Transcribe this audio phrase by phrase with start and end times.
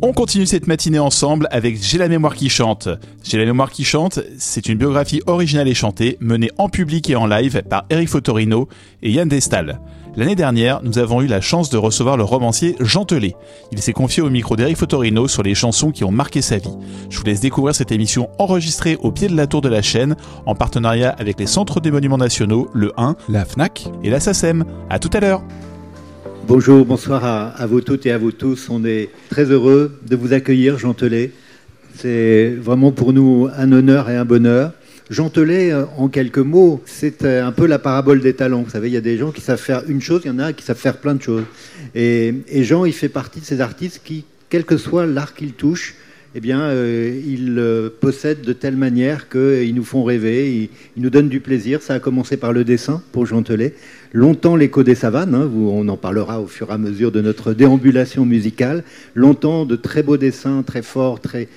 [0.00, 2.88] On continue cette matinée ensemble avec J'ai la mémoire qui chante.
[3.22, 7.16] J'ai la mémoire qui chante, c'est une biographie originale et chantée menée en public et
[7.16, 8.66] en live par Eric Fotorino
[9.02, 9.80] et Yann Destal.
[10.16, 13.34] L'année dernière, nous avons eu la chance de recevoir le romancier Jean Telet.
[13.72, 16.74] Il s'est confié au micro d'Eric Fotorino sur les chansons qui ont marqué sa vie.
[17.10, 20.16] Je vous laisse découvrir cette émission enregistrée au pied de la tour de la chaîne
[20.46, 24.64] en partenariat avec les Centres des Monuments Nationaux, le 1, la FNAC et la SACEM.
[24.88, 25.42] À tout à l'heure
[26.46, 28.68] Bonjour, bonsoir à, vous toutes et à vous tous.
[28.68, 31.32] On est très heureux de vous accueillir, Jean Telet.
[31.96, 34.72] C'est vraiment pour nous un honneur et un bonheur.
[35.08, 38.62] Jean Telet, euh, en quelques mots, c'est euh, un peu la parabole des talents.
[38.62, 40.38] Vous savez, il y a des gens qui savent faire une chose, il y en
[40.38, 41.44] a qui savent faire plein de choses.
[41.94, 45.94] Et, Jean, il fait partie de ces artistes qui, quel que soit l'art qu'il touche,
[46.34, 51.30] eh bien, euh, il possède de telle manière qu'ils nous font rêver, ils, nous donnent
[51.30, 51.80] du plaisir.
[51.80, 53.74] Ça a commencé par le dessin pour Jean Telet.
[54.14, 57.52] Longtemps l'écho des savanes, hein, on en parlera au fur et à mesure de notre
[57.52, 58.84] déambulation musicale.
[59.16, 61.48] Longtemps de très beaux dessins, très forts, très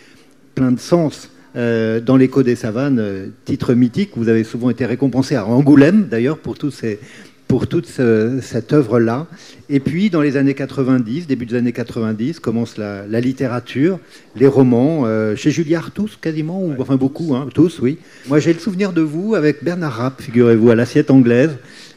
[0.55, 4.13] plein de sens euh, dans l'écho des savanes, euh, titre mythique.
[4.15, 6.55] Vous avez souvent été récompensé à Angoulême, d'ailleurs, pour,
[7.47, 9.27] pour toute cette œuvre-là.
[9.69, 13.99] Et puis, dans les années 90, début des années 90, commence la, littérature,
[14.35, 17.99] les romans, euh, chez Julliard tous, quasiment, ou, enfin beaucoup, hein, tous, oui.
[18.27, 21.51] Moi, j'ai le souvenir de vous avec Bernard Rapp, figurez-vous, à l'assiette anglaise.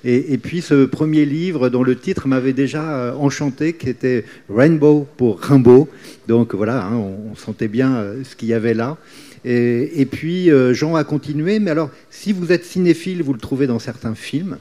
[0.05, 5.41] Et, puis ce premier livre dont le titre m'avait déjà enchanté, qui était Rainbow pour
[5.41, 5.89] Rimbaud.
[6.27, 8.97] Donc voilà, hein, on, sentait bien ce qu'il y avait là.
[9.45, 13.67] Et, puis euh, Jean a continué, mais alors si vous êtes cinéphile, vous le trouvez
[13.67, 14.59] dans certains films.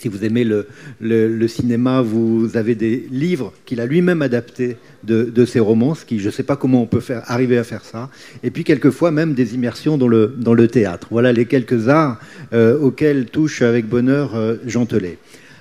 [0.00, 5.60] Si vous aimez le, cinéma, vous avez des livres qu'il a lui-même adaptés de, ses
[5.60, 8.08] romans, qui, je ne sais pas comment on peut faire, arriver à faire ça.
[8.42, 11.08] Et puis quelquefois même des immersions dans le, théâtre.
[11.10, 12.18] Voilà les quelques arts
[12.54, 15.18] euh, auxquels touche avec bonheur euh, Jean Telet.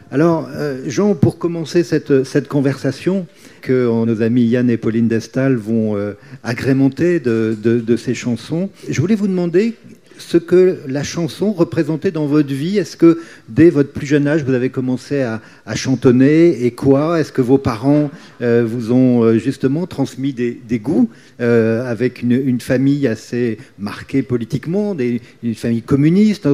[0.10, 0.50] Alors,
[0.88, 3.28] Jean, pour commencer cette, conversation,
[3.62, 8.70] que nos amis Yann et Pauline Destal vont euh, agrémenter de, de, ces chansons.
[8.88, 9.76] Je voulais vous demander
[10.20, 12.78] ce que la chanson représentait dans votre vie.
[12.78, 15.42] Est-ce que dès votre plus jeune âge, vous avez commencé à,
[15.76, 17.20] chantonner et quoi?
[17.20, 18.10] Est-ce que vos parents
[18.42, 21.10] euh, vous ont euh, justement transmis des, goûts
[21.40, 24.96] avec une, famille assez marquée politiquement,
[25.44, 26.48] une famille communiste?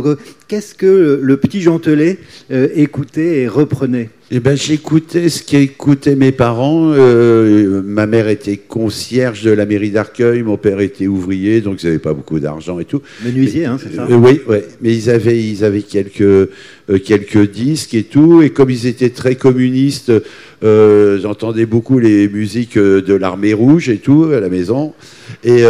[0.47, 4.09] Qu'est-ce que le petit Gentelet écoutait et reprenait?
[4.31, 6.91] Eh ben, j'écoutais ce qu'écoutaient mes parents.
[6.93, 11.85] Euh, ma mère était concierge de la mairie d'Arcueil, mon père était ouvrier, donc ils
[11.85, 13.01] n'avaient pas beaucoup d'argent et tout.
[13.23, 14.07] Menuisier, hein, c'est ça?
[14.09, 14.65] Euh, Oui, ouais.
[14.81, 16.47] mais ils avaient, ils avaient quelques, euh,
[17.05, 18.41] quelques disques et tout.
[18.41, 20.11] Et comme ils étaient très communistes,
[20.63, 24.93] j'entendais beaucoup les musiques de l'armée rouge et tout à la maison.
[25.43, 25.63] Et,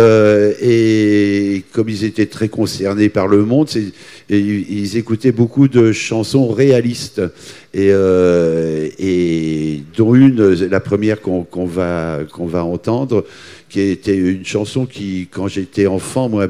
[0.62, 3.70] et comme ils étaient très concernés par le monde,
[4.30, 7.22] ils écoutaient beaucoup de chansons réalistes
[7.76, 8.88] et, euh,
[9.98, 13.26] dont une, la première qu'on va, qu'on va entendre,
[13.70, 16.48] qui était une chanson qui, quand j'étais enfant, moi,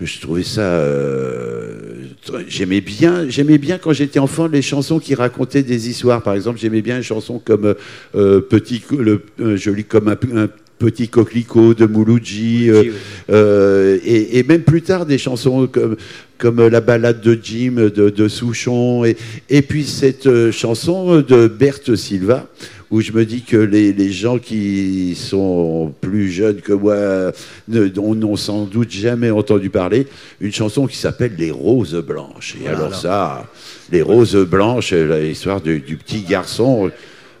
[0.00, 0.62] je trouvais ça.
[0.62, 2.04] Euh,
[2.48, 6.22] j'aimais bien, j'aimais bien quand j'étais enfant les chansons qui racontaient des histoires.
[6.22, 7.74] Par exemple, j'aimais bien une chanson comme
[8.14, 9.22] euh, Petit, le,
[9.56, 12.84] joli comme un, un Petit coquelicot de Mouloudji, euh,
[13.30, 15.96] euh, et, même plus tard des chansons comme,
[16.38, 19.16] comme la balade de Jim de, Souchon, et,
[19.50, 22.46] et, puis cette euh, chanson de Berthe Silva,
[22.90, 27.32] où je me dis que les, gens qui sont plus jeunes que moi
[27.66, 30.06] n'ont sans doute jamais entendu parler,
[30.40, 32.56] une chanson qui s'appelle Les Roses Blanches.
[32.64, 33.46] Et alors ça,
[33.90, 36.90] Les Roses Blanches, l'histoire du petit garçon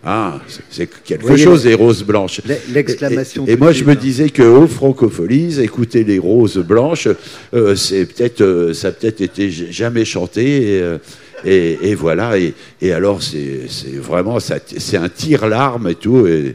[0.04, 2.40] ah, c'est quelque chose, les roses blanches.
[2.72, 3.44] L'exclamation.
[3.46, 7.08] Et, moi, je me disais que aux francopholies, écouter les roses blanches,
[7.52, 10.76] euh, c'est peut-être, euh, ça a peut-être été jamais chanté.
[10.76, 10.98] Et, euh,
[11.44, 12.34] et, voilà.
[12.38, 13.66] Et, alors, c'est
[13.96, 16.26] vraiment, c'est un tire-larme et tout.
[16.26, 16.54] Et,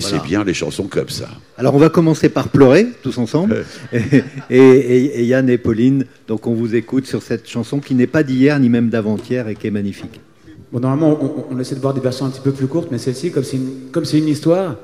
[0.00, 1.28] c'est bien les chansons comme ça.
[1.58, 3.66] Alors on va commencer par pleurer tous ensemble.
[4.50, 8.58] et, Yann et Pauline, donc on vous écoute sur cette chanson qui n'est pas d'hier
[8.58, 10.18] ni même d'avant-hier et qui est magnifique.
[10.72, 11.18] Bon, normalement,
[11.50, 13.56] on, essaie de voir des versions un petit peu plus courtes, mais celle-ci, comme c'est
[13.56, 14.76] une, comme c'est une histoire,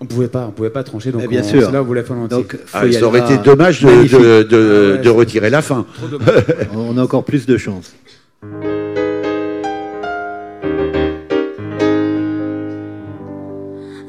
[0.00, 1.10] on pouvait pas, on pouvait pas trancher.
[1.10, 1.72] Donc, eh bien sûr.
[1.72, 5.60] là, on voulait faire donc, ah, ça aurait été dommage de, de, de, retirer la
[5.60, 5.84] fin.
[6.76, 7.92] on a encore plus de chance.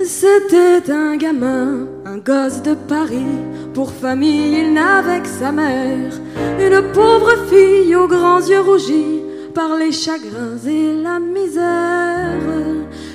[0.06, 3.26] C'était un gamin, un gosse de Paris.
[3.74, 6.14] Pour famille, il n'avait que sa mère.
[6.60, 9.22] Une pauvre fille aux grands yeux rougis
[9.54, 12.42] par les chagrins et la misère.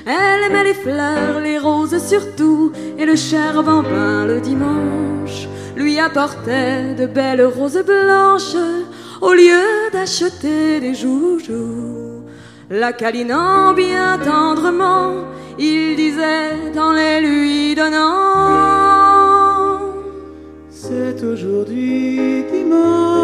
[0.06, 6.94] Elle aimait les fleurs, les roses surtout, et le cher bambin le dimanche lui apportait
[6.94, 8.56] de belles roses blanches
[9.20, 12.24] au lieu d'acheter des joujoux.
[12.70, 15.24] La câlinant bien tendrement,
[15.58, 18.78] il disait en les lui donnant
[20.70, 23.17] C'est aujourd'hui dimanche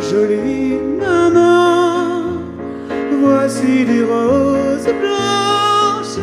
[0.00, 2.42] jolie maman.
[3.20, 6.20] Voici des roses blanches,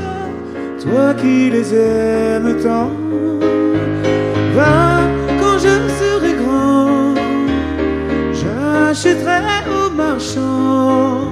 [0.84, 2.92] toi qui les aimes tant.
[4.56, 5.02] Va
[5.40, 7.16] quand je serai grand,
[8.40, 11.28] j'achèterai au marchand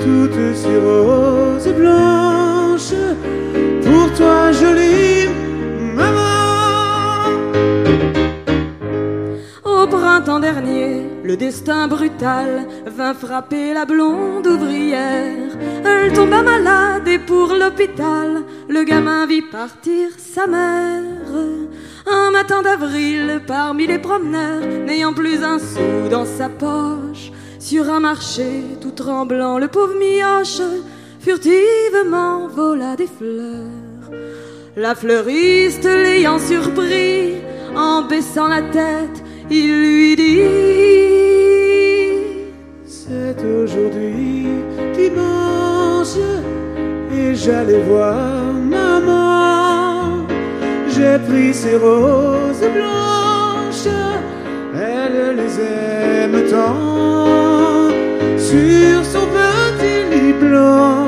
[0.00, 2.19] toutes ces roses blanches.
[11.22, 15.56] Le destin brutal vint frapper la blonde ouvrière.
[15.84, 21.04] Elle tomba malade et pour l'hôpital, le gamin vit partir sa mère.
[22.06, 28.00] Un matin d'avril, parmi les promeneurs, n'ayant plus un sou dans sa poche, sur un
[28.00, 30.62] marché tout tremblant, le pauvre mioche
[31.20, 34.10] furtivement vola des fleurs.
[34.76, 37.34] La fleuriste l'ayant surpris,
[37.76, 40.40] en baissant la tête, il lui dit
[42.86, 44.46] C'est aujourd'hui
[44.94, 46.16] dimanche
[47.12, 50.26] et j'allais voir maman.
[50.88, 53.88] J'ai pris ses roses blanches,
[54.74, 57.88] elle les aime tant.
[58.38, 60.99] Sur son petit lit blanc,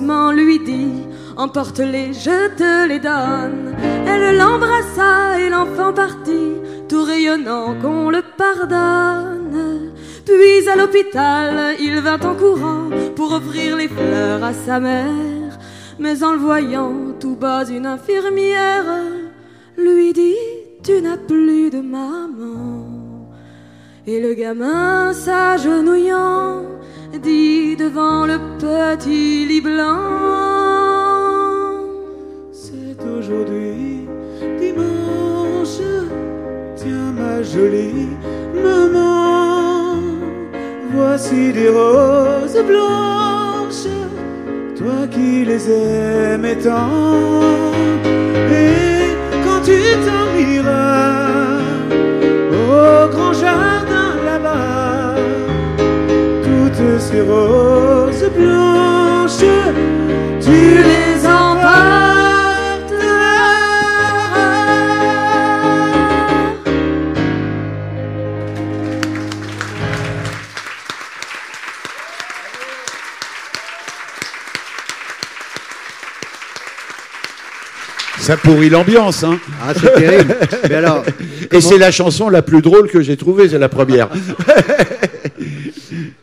[0.00, 1.02] lui dit
[1.36, 3.74] Emporte-les, je te les donne.
[4.06, 6.54] Elle l'embrassa et l'enfant partit,
[6.88, 9.92] tout rayonnant qu'on le pardonne.
[10.24, 15.58] Puis à l'hôpital, il vint en courant pour offrir les fleurs à sa mère.
[15.98, 18.84] Mais en le voyant tout bas, une infirmière
[19.76, 20.36] lui dit
[20.82, 22.86] Tu n'as plus de maman.
[24.06, 26.62] Et le gamin s'agenouillant
[27.22, 30.00] dit devant le petit lit blanc
[32.52, 34.08] C'est aujourd'hui
[34.60, 35.80] dimanche.
[36.76, 38.08] Tiens ma jolie
[38.54, 39.96] maman,
[40.92, 43.88] voici des roses blanches,
[44.76, 47.40] toi qui les aimais tant.
[48.50, 49.14] Et
[49.44, 51.60] quand tu t'en iras
[52.50, 53.32] au grand
[57.10, 59.44] ces roses blanches,
[60.40, 62.02] tu les emporteras.
[78.20, 79.38] Ça pourrit l'ambiance, hein.
[79.60, 80.36] Ah, c'est terrible.
[80.68, 81.02] Mais alors,
[81.50, 84.08] Et c'est la chanson la plus drôle que j'ai trouvée, c'est la première.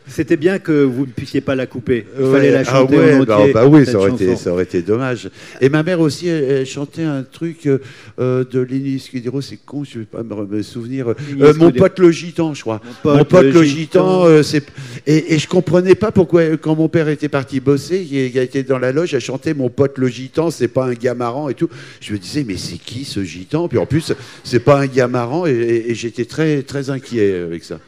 [0.06, 2.06] c'était bien que vous ne puissiez pas la couper.
[2.18, 2.32] Il Ouais.
[2.32, 3.52] fallait la Ah chanter ouais, en bah, entier.
[3.52, 4.42] bah oui, ça aurait, été, chanson.
[4.44, 5.30] ça aurait été dommage.
[5.60, 7.78] Et ma mère aussi, elle, elle chantait un truc euh,
[8.18, 11.08] euh, de Lenny Scudero, c'est con, je ne vais pas me, souvenir.
[11.40, 12.80] Euh, mon pote le gitan, je crois.
[12.84, 14.24] Mon pote Mon pote le le gitan.
[14.26, 14.64] euh, c'est
[15.06, 18.62] et, et je comprenais pas pourquoi euh, quand mon père était parti bosser, il, été
[18.62, 21.54] dans la loge, elle chantait mon pote le gitan, c'est pas un gars marrant et
[21.54, 21.68] tout.
[22.00, 23.68] Je me disais mais c'est qui ce gitan?
[23.68, 24.12] Puis en plus
[24.44, 27.78] c'est pas un gars marrant et, et- et j'étais très très inquiet avec ça.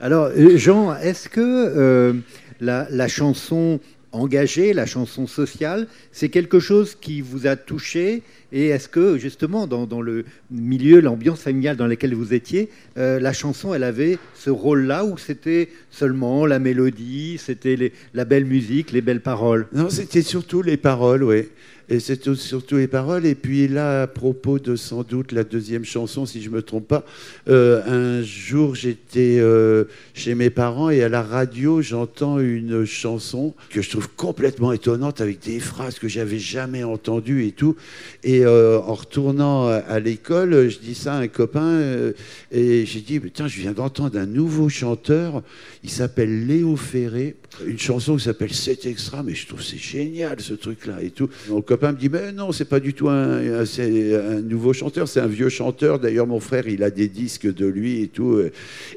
[0.00, 2.14] Alors, euh, Jean, est-ce que euh,
[2.60, 3.80] la, chanson
[4.12, 8.22] engagée, la chanson sociale, c'est quelque chose qui vous a touché
[8.52, 13.32] Et est-ce que, justement, dans, le milieu, l'ambiance familiale dans laquelle vous étiez, euh, la
[13.32, 19.00] chanson, elle avait ce rôle-là ou c'était seulement la mélodie, c'était la belle musique, les
[19.00, 19.66] belles paroles?
[19.72, 21.48] Non, c'était surtout les paroles, oui.
[21.88, 23.26] Et c'était surtout les paroles.
[23.26, 26.88] Et puis là, à propos de sans doute la deuxième chanson, si je me trompe
[26.88, 27.04] pas,
[27.48, 33.54] euh, un jour j'étais euh, chez mes parents et à la radio j'entends une chanson
[33.70, 37.76] que je trouve complètement étonnante avec des phrases que j'avais jamais entendues et tout.
[38.22, 42.12] Et euh, en retournant à, l'école, je dis ça à un copain
[42.50, 45.42] et j'ai dit putain, je viens d'entendre un nouveau chanteur.
[45.82, 47.36] Il s'appelle Léo Ferré.
[47.66, 51.28] Une chanson qui s'appelle 7 extra, mais je trouve c'est génial ce truc-là et tout.
[51.48, 55.20] Mon copain me dit mais non, c'est pas du tout un, un- nouveau chanteur, c'est
[55.20, 55.98] un vieux chanteur.
[55.98, 58.40] D'ailleurs, mon frère, il a des disques de lui et tout.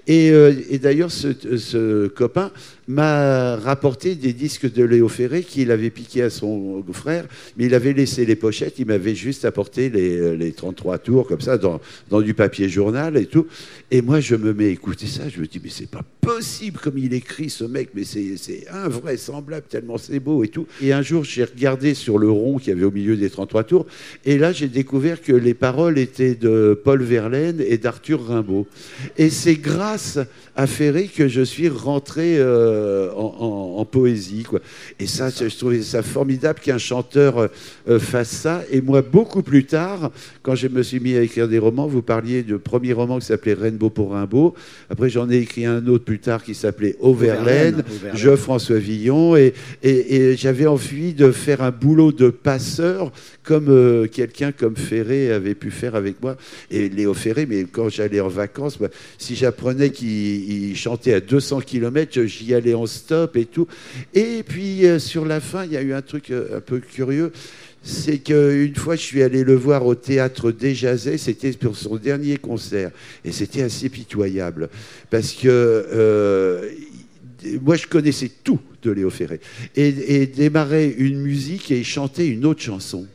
[0.05, 2.51] Et, euh, d'ailleurs, ce copain
[2.87, 7.25] m'a rapporté des disques de Léo Ferré qu'il avait piqué à son frère,
[7.57, 11.41] mais il avait laissé les pochettes, il m'avait juste apporté les, les 33 tours comme
[11.41, 13.47] ça dans, dans du papier journal et tout.
[13.91, 16.79] Et moi, je me mets à écouter ça, je me dis, mais c'est pas possible
[16.79, 20.67] comme il écrit ce mec, mais c'est invraisemblable tellement c'est beau et tout.
[20.81, 23.63] Et un jour, j'ai regardé sur le rond qu'il y avait au milieu des 33
[23.63, 23.85] tours,
[24.25, 28.67] et là, j'ai découvert que les paroles étaient de Paul Verlaine et d'Arthur Rimbaud.
[29.17, 30.19] Et c'est grâce
[30.55, 34.43] à Ferré que je suis rentré euh, euh, en, en- en poésie.
[34.43, 34.59] Quoi.
[34.99, 37.47] Et ça, je trouvais ça formidable qu'un chanteur euh,
[37.89, 38.63] euh, fasse ça.
[38.71, 40.11] Et moi, beaucoup plus tard,
[40.43, 43.25] quand je me suis mis à écrire des romans, vous parliez de premier roman qui
[43.25, 44.53] s'appelait Rainbow pour Rimbaud.
[44.89, 47.83] Après, j'en ai écrit un autre plus tard qui s'appelait Auverlaine.
[48.13, 49.53] Je, François Villon, et,
[49.83, 53.11] et- et j'avais envie de faire un boulot de passeur
[53.43, 56.35] comme euh, quelqu'un comme Ferré avait pu faire avec moi.
[56.71, 60.07] Et Léo Ferré, mais quand j'allais en vacances, bah, si j'apprenais qu'il
[60.71, 63.67] il chantait à 200 km, j'y allais en stop et tout.
[64.13, 66.79] Et puis euh, sur la fin, il y a eu un truc euh, un peu
[66.79, 67.31] curieux.
[67.83, 72.37] C'est qu'une fois, je suis allé le voir au théâtre Desjazets, c'était pour son dernier
[72.37, 72.91] concert.
[73.23, 74.69] Et c'était assez pitoyable.
[75.09, 76.69] Parce que euh,
[77.61, 79.39] moi, je connaissais tout de Léo Ferré.
[79.75, 83.07] Et, et démarrer une musique et chanter une autre chanson.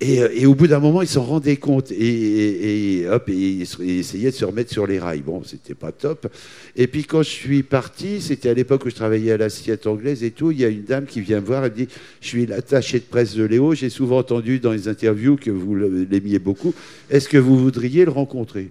[0.00, 3.28] Et, euh, et au bout d'un moment, ils s'en rendaient compte et, et- et hop,
[3.28, 5.22] et essayaient de se remettre sur les rails.
[5.22, 6.28] Bon, c'était pas top.
[6.76, 10.22] Et puis quand je suis parti, c'était à l'époque où je travaillais à l'assiette anglaise
[10.22, 11.88] et tout, il y a une dame qui vient me voir, elle me dit,
[12.20, 15.74] je suis l'attaché de presse de Léo, j'ai souvent entendu dans les interviews que vous
[15.74, 16.74] l'aimiez beaucoup.
[17.10, 18.68] Est-ce que vous voudriez le rencontrer?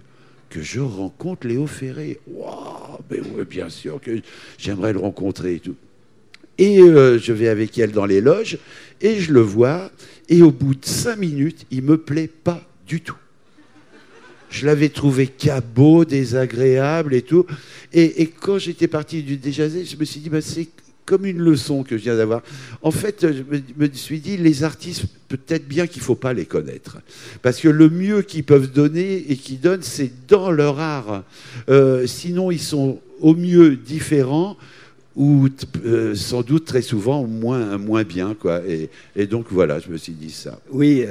[0.50, 2.20] Que je rencontre Léo Ferré.
[2.32, 3.00] Waouh,
[3.50, 4.12] bien sûr que
[4.58, 5.76] j'aimerais le rencontrer et tout.
[6.58, 8.58] Et euh, je vais avec elle dans les loges
[9.02, 9.92] et je le vois.
[10.30, 13.16] Et au bout de cinq minutes, il me plaît pas du tout.
[14.50, 17.46] Je l'avais trouvé cabot, désagréable et tout.
[17.94, 20.70] Et, quand j'étais parti du Déjazet, je me suis dit, bah, c'est
[21.06, 22.42] comme une leçon que je viens d'avoir.
[22.82, 26.34] En fait, je me, me suis dit, les artistes, peut-être bien qu'il ne faut pas
[26.34, 26.98] les connaître.
[27.42, 31.24] Parce que le mieux qu'ils peuvent donner et qu'ils donnent, c'est dans leur art.
[31.70, 34.58] Euh, sinon, ils sont au mieux différents
[35.18, 35.48] ou
[35.84, 38.36] euh, sans doute très souvent moins, moins bien.
[38.40, 38.62] Quoi.
[38.68, 40.60] Et, et donc voilà, je me suis dit ça.
[40.72, 41.04] Oui,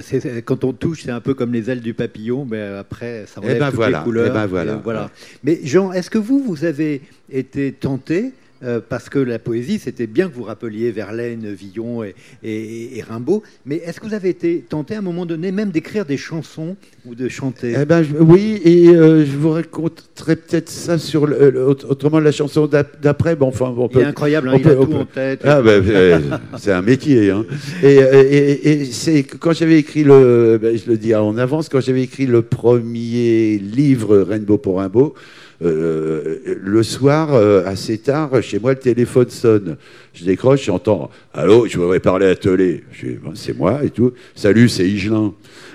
[0.45, 3.47] quand on touche, c'est un peu comme les ailes du papillon, mais après, ça Eh
[3.47, 4.27] enlève ben toutes voilà, les couleurs.
[4.29, 4.73] eh ben voilà.
[4.75, 5.11] Et voilà.
[5.43, 8.31] Mais Jean, est-ce que vous, vous avez été tenté
[8.65, 13.03] euh, parce que la poésie, c'était bien que vous rappeliez Verlaine, Villon et, et- et
[13.03, 16.17] Rimbaud, mais est-ce que vous avez été tenté à un moment donné même d'écrire des
[16.17, 17.75] chansons ou de chanter?
[17.81, 21.85] Eh ben, je- oui, et euh, je vous raconterai peut-être ça sur le, le- aut-
[21.89, 23.37] autrement la chanson d'ap- d'après.
[23.37, 24.97] Bon, enfin, on Il est peut, incroyable, hein, on il a peut- on tout peut-
[24.99, 25.41] en tête.
[25.45, 26.19] Ah ben, euh,
[26.59, 27.31] c'est un métier.
[27.31, 27.45] Hein.
[27.83, 32.27] Et c'est quand j'avais écrit le, ben, je le dis en avance, quand j'avais écrit
[32.27, 35.15] le premier livre Rainbow pour Rimbaud,
[35.63, 39.77] euh, le soir, euh, assez tard, chez moi, le téléphone sonne.
[40.13, 42.85] Je décroche, j'entends Allô, je voudrais parler à Télé.
[42.93, 44.13] Je dis, c'est moi et tout.
[44.35, 45.35] Salut, c'est Higelin.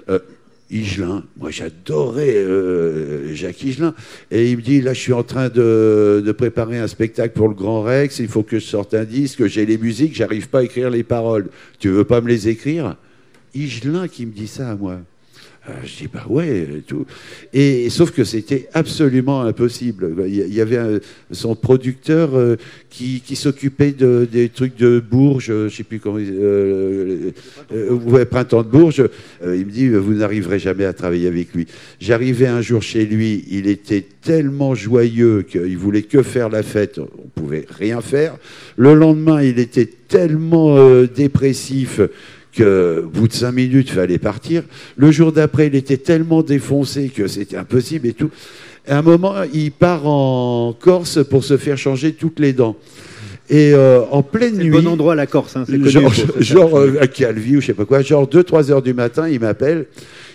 [0.09, 0.19] Euh,
[1.37, 3.93] moi j'adorais euh, Jacques Higelin.
[4.29, 7.49] Et il me dit, là je suis en train de, de préparer un spectacle pour
[7.49, 10.59] le Grand Rex, il faut que je sorte un disque, j'ai les musiques, j'arrive pas
[10.59, 11.49] à écrire les paroles.
[11.79, 12.95] Tu veux pas me les écrire?
[13.53, 14.99] Higelin qui me dit ça à moi.
[15.69, 17.05] Euh, je dis bah ouais et tout.
[17.53, 20.11] Et sauf que c'était absolument impossible.
[20.27, 20.99] Il y- avait
[21.29, 22.55] son producteur euh,
[22.89, 26.17] qui, s'occupait de, des trucs de Bourges, je sais plus comment.
[26.19, 27.29] Euh,
[27.73, 29.07] euh, ouais, printemps de Bourges.
[29.43, 31.67] Euh, il me dit vous n'arriverez jamais à travailler avec lui.
[31.99, 36.97] J'arrivais un jour chez lui, il était tellement joyeux qu'il voulait que faire la fête.
[36.97, 38.35] On pouvait rien faire.
[38.77, 42.01] Le lendemain, il était tellement euh, dépressif
[42.53, 44.63] que au bout de cinq minutes, il fallait partir.
[44.97, 48.29] Le jour d'après, il était tellement défoncé que c'était impossible et tout.
[48.87, 52.75] À un moment, il part en Corse pour se faire changer toutes les dents.
[53.49, 55.57] Et euh, en pleine nuit, bon endroit, la Corse.
[55.57, 56.23] hein, c'est connu genre, pour ça.
[56.39, 59.39] genre euh, à Calvi ou je sais pas quoi, genre 2-3 heures du matin, il
[59.41, 59.87] m'appelle.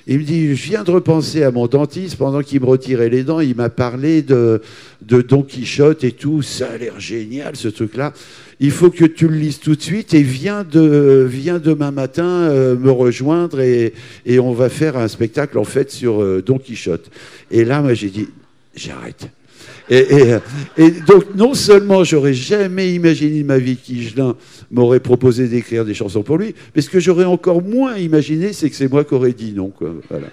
[0.08, 3.24] Il me dit, je viens de repenser à mon dentiste pendant qu'il me retirait les
[3.24, 3.40] dents.
[3.40, 4.60] Il m'a parlé de,
[5.02, 6.42] Don Quichotte et tout.
[6.42, 8.12] Ça a l'air génial, ce truc-là.
[8.60, 12.24] Il faut que tu le lises tout de suite et viens, de, viens demain matin
[12.24, 13.94] euh, me rejoindre et,
[14.24, 17.10] et on va faire un spectacle en fait sur euh, Don Quichotte.
[17.50, 18.28] Et là, moi, j'ai dit,
[18.76, 19.28] j'arrête.
[19.88, 20.34] Et, et,
[20.78, 24.34] et donc, non seulement j'aurais jamais imaginé de ma vie qu'Higelin
[24.70, 28.68] m'aurait proposé d'écrire des chansons pour lui, mais ce que j'aurais encore moins imaginé, c'est
[28.70, 29.68] que c'est moi qui aurais dit non.
[29.70, 29.94] Quoi.
[30.10, 30.26] Voilà.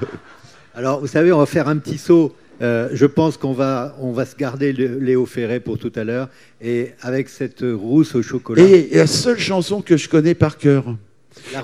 [0.74, 2.34] Alors, vous savez, on va faire un petit saut.
[2.60, 6.04] Euh, je pense qu'on va, on va se garder le- Léo Ferré pour tout à
[6.04, 6.28] l'heure.
[6.60, 8.62] Et avec cette rousse au chocolat.
[8.62, 10.84] Et la seule chanson que je connais par cœur.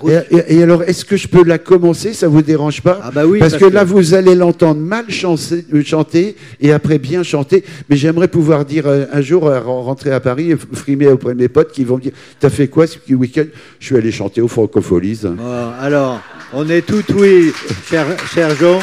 [0.07, 3.11] Et, et- et alors, est-ce que je peux la commencer Ça vous dérange pas Ah
[3.11, 7.23] bah oui, parce, que, là, vous allez l'entendre mal chancer- euh, chanter et après bien
[7.23, 7.65] chanter.
[7.89, 11.49] Mais j'aimerais pouvoir dire euh, un jour, euh, rentrer à Paris frimer auprès de mes
[11.49, 13.45] potes qui vont me dire T'as fait quoi ce week-end?
[13.81, 15.21] Je suis allé chanter au Francopholies.
[15.25, 16.21] Bon, alors,
[16.53, 17.53] on est tout oui,
[17.89, 18.79] cher, cher Jean.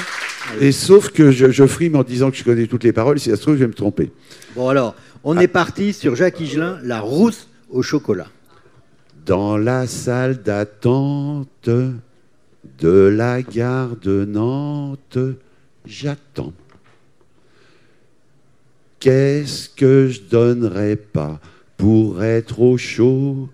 [0.62, 3.20] Et sauf que je, je frime en disant que je connais toutes les paroles.
[3.20, 4.12] Si ça se trouve, je vais me tromper.
[4.56, 8.27] Bon, alors, on est parti sur Jacques Higelin, la rousse au chocolat.
[9.25, 15.17] Dans la salle d'attente de la gare de Nantes,
[15.84, 16.53] j'attends.
[19.00, 21.39] Qu'est-ce que je donnerais pas
[21.75, 23.50] pour être au chaud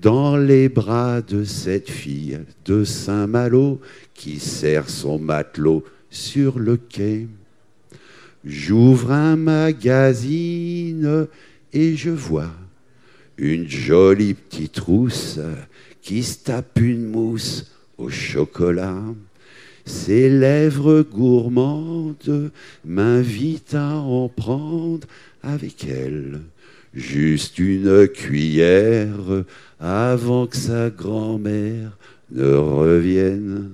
[0.00, 3.80] dans les bras de cette fille de Saint-Malo
[4.14, 7.26] qui serre son matelot sur le quai?
[8.44, 11.26] J'ouvre un magazine
[11.72, 12.52] et je vois
[13.38, 15.38] une jolie petite rousse
[16.02, 19.02] qui se tape une mousse au chocolat.
[19.86, 22.50] Ses lèvres gourmandes
[22.84, 25.06] m'invitent à en prendre
[25.42, 26.40] avec elle
[26.94, 29.44] juste une cuillère
[29.80, 31.96] avant que sa grand-mère
[32.32, 33.70] ne revienne.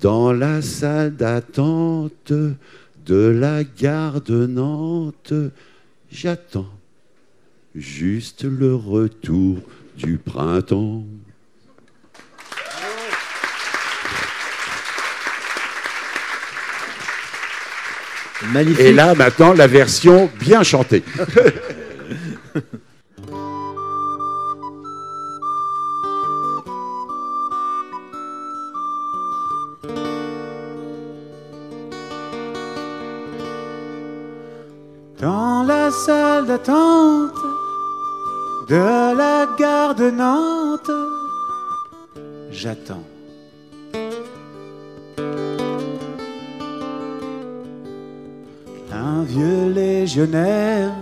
[0.00, 5.34] Dans la salle d'attente de la gare de Nantes,
[6.10, 6.70] j'attends
[7.74, 9.58] juste le retour
[9.96, 11.04] du printemps.
[18.52, 18.80] Magnifique.
[18.80, 21.02] Et là, maintenant, la version bien chantée.
[35.20, 37.43] Dans la salle d'attente
[38.68, 40.90] de la gare de Nantes,
[42.50, 43.04] j'attends.
[48.92, 50.92] Un vieux légionnaire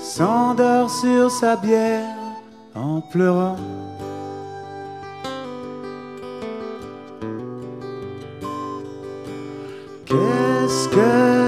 [0.00, 2.16] s'endort sur sa bière
[2.74, 3.56] en pleurant.
[10.06, 11.41] Qu'est-ce que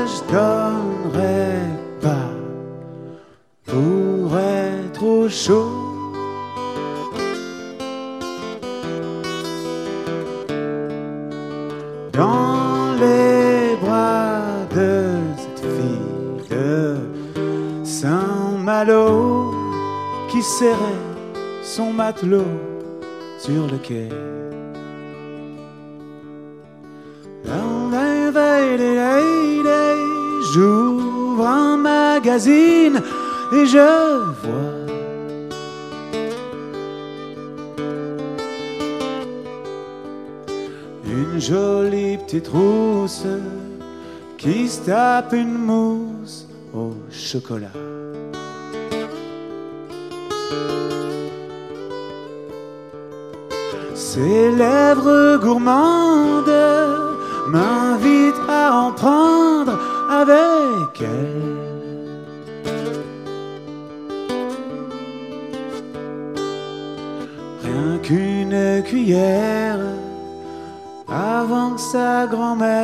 [22.15, 22.45] matelot
[23.39, 24.09] sur le quai.
[30.53, 33.01] J'ouvre un magazine
[33.53, 34.87] et je vois
[41.05, 43.27] une jolie petite rousse
[44.39, 47.73] qui se tape une mousse au chocolat.
[54.57, 56.61] Lèvres gourmandes
[57.49, 59.79] m'invitent à en prendre
[60.11, 61.65] avec elle.
[67.65, 69.79] Rien qu'une cuillère
[71.09, 72.84] avant que sa grand-mère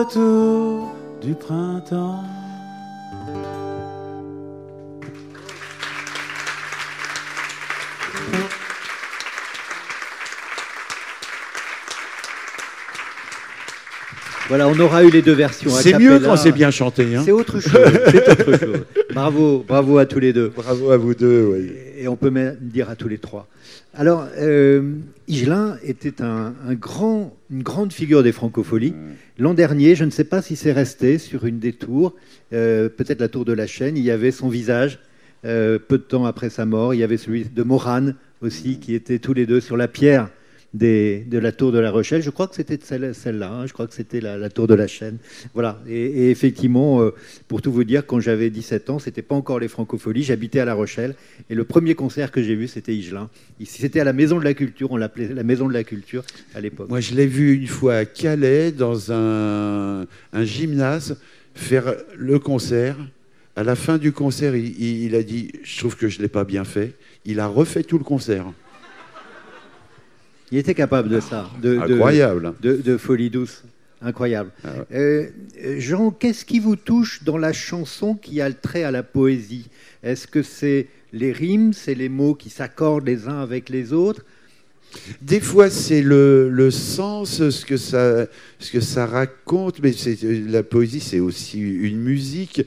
[0.00, 2.24] retour du printemps.
[14.48, 15.70] Voilà, on aura eu les deux versions.
[15.70, 17.14] C'est mieux quand c'est bien chanté.
[17.14, 17.22] hein.
[17.24, 17.70] C'est autre chose.
[18.10, 18.80] c'est autre chose.
[19.14, 20.48] Bravo, bravo à tous les deux.
[20.48, 21.46] Bravo à vous deux.
[21.52, 21.72] oui.
[21.98, 23.46] Et on peut même dire à tous les trois.
[24.00, 24.94] Alors, euh,
[25.28, 28.94] Higelin était un, un grand, une grande figure des francopholies.
[29.36, 32.14] L'an dernier, je ne sais pas si c'est resté sur une des tours,
[32.54, 35.00] euh, peut-être la tour de la Chaîne, il y avait son visage.
[35.44, 38.94] euh, peu de temps après sa mort, il y avait celui de Morane aussi, qui
[38.94, 40.30] étaient tous les deux sur la pierre
[40.72, 42.22] de la tour de la Rochelle.
[42.22, 44.74] Je crois que c'était celle- celle-là, hein, je crois que c'était la, la tour de
[44.74, 45.18] la Chaîne.
[45.52, 45.80] Voilà.
[45.88, 47.10] Et, effectivement, euh,
[47.48, 50.64] pour tout vous dire, quand j'avais 17 ans, c'était pas encore les francopholies, j'habitais à
[50.64, 51.14] La Rochelle,
[51.48, 53.28] et le premier concert que j'ai vu, c'était Higelin.
[53.58, 56.22] Ici, C'était à la Maison de la Culture, on l'appelait la Maison de la Culture
[56.54, 56.88] à l'époque.
[56.88, 60.06] Moi, je l'ai vu une fois à Calais, dans un,
[60.42, 61.18] gymnase,
[61.54, 62.96] faire le concert.
[63.56, 66.28] À la fin du concert, il- il a dit Je trouve que je ne l'ai
[66.28, 66.94] pas bien fait.
[67.24, 68.46] Il a refait tout le concert.
[70.52, 72.54] Il était capable de ça, de, Incroyable.
[72.60, 73.62] de, de folie douce.
[74.02, 74.50] Incroyable.
[74.64, 75.32] Ah ouais.
[75.62, 79.02] Euh, Jean, qu'est-ce qui vous touche dans la chanson qui a le trait à la
[79.02, 79.68] poésie?
[80.02, 84.24] Est-ce que c'est les rimes, c'est les mots qui s'accordent les uns avec les autres?
[85.22, 88.26] Des fois, c'est le, le sens, ce que ça,
[88.58, 92.62] ce que ça raconte, mais c'est, la poésie, c'est aussi une musique.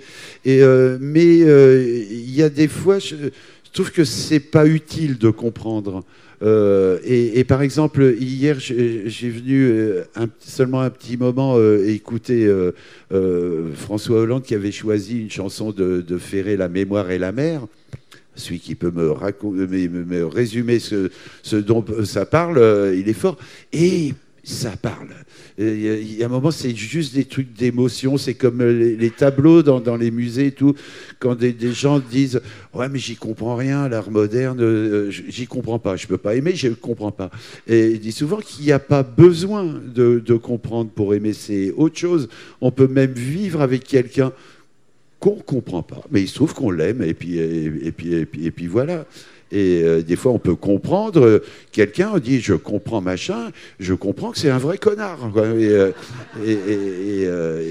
[0.45, 4.67] Et, euh, mais euh, il y a des fois, je, je trouve que c'est pas
[4.67, 6.05] utile de comprendre.
[6.43, 10.03] Euh, et, par exemple, hier, j'ai venu euh,
[10.39, 12.51] seulement un petit moment euh, écouter
[13.75, 17.65] François Hollande qui avait choisi une chanson de, Ferré, La mémoire et la mer.
[18.35, 21.09] Celui qui peut me, me, me- me résumer ce,
[21.55, 22.57] dont ça parle,
[22.95, 23.37] il est fort.
[23.71, 25.09] Et ça parle.
[25.57, 28.17] Et Il y a- un moment, c'est juste des trucs d'émotion.
[28.17, 30.73] C'est comme euh, les, tableaux dans, les musées et tout.
[31.19, 32.41] Quand des, gens disent
[32.73, 35.95] Ouais, mais j'y comprends rien, l'art moderne, euh, j'y comprends pas.
[35.95, 37.29] Je peux pas aimer, je comprends pas.
[37.67, 41.33] Et il dit souvent qu'il n'y a pas besoin de, comprendre pour aimer.
[41.33, 42.29] C'est autre chose.
[42.61, 44.31] On peut même vivre avec quelqu'un
[45.19, 49.05] qu'on comprend pas, mais il se trouve qu'on l'aime et puis voilà.
[49.53, 51.39] Et euh, des fois, on peut comprendre euh,
[51.71, 52.09] quelqu'un.
[52.15, 55.29] On dit, je comprends machin, je comprends que c'est un vrai connard.
[55.31, 55.45] quoi.
[55.47, 55.91] Et, euh,
[56.43, 57.61] et, et, et, euh,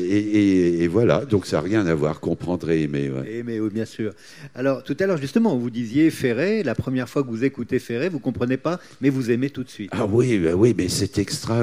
[0.80, 1.24] et- voilà.
[1.24, 3.10] Donc ça n'a rien à voir comprendre et aimer.
[3.10, 3.42] ouais.
[3.44, 4.12] Mais oui, bien sûr.
[4.54, 8.08] Alors, tout à l'heure, justement, vous disiez Ferré, la première fois que vous écoutez Ferré,
[8.08, 9.90] vous comprenez pas, mais vous aimez tout de suite.
[9.92, 11.60] Ah oui, bah oui, mais c'est extra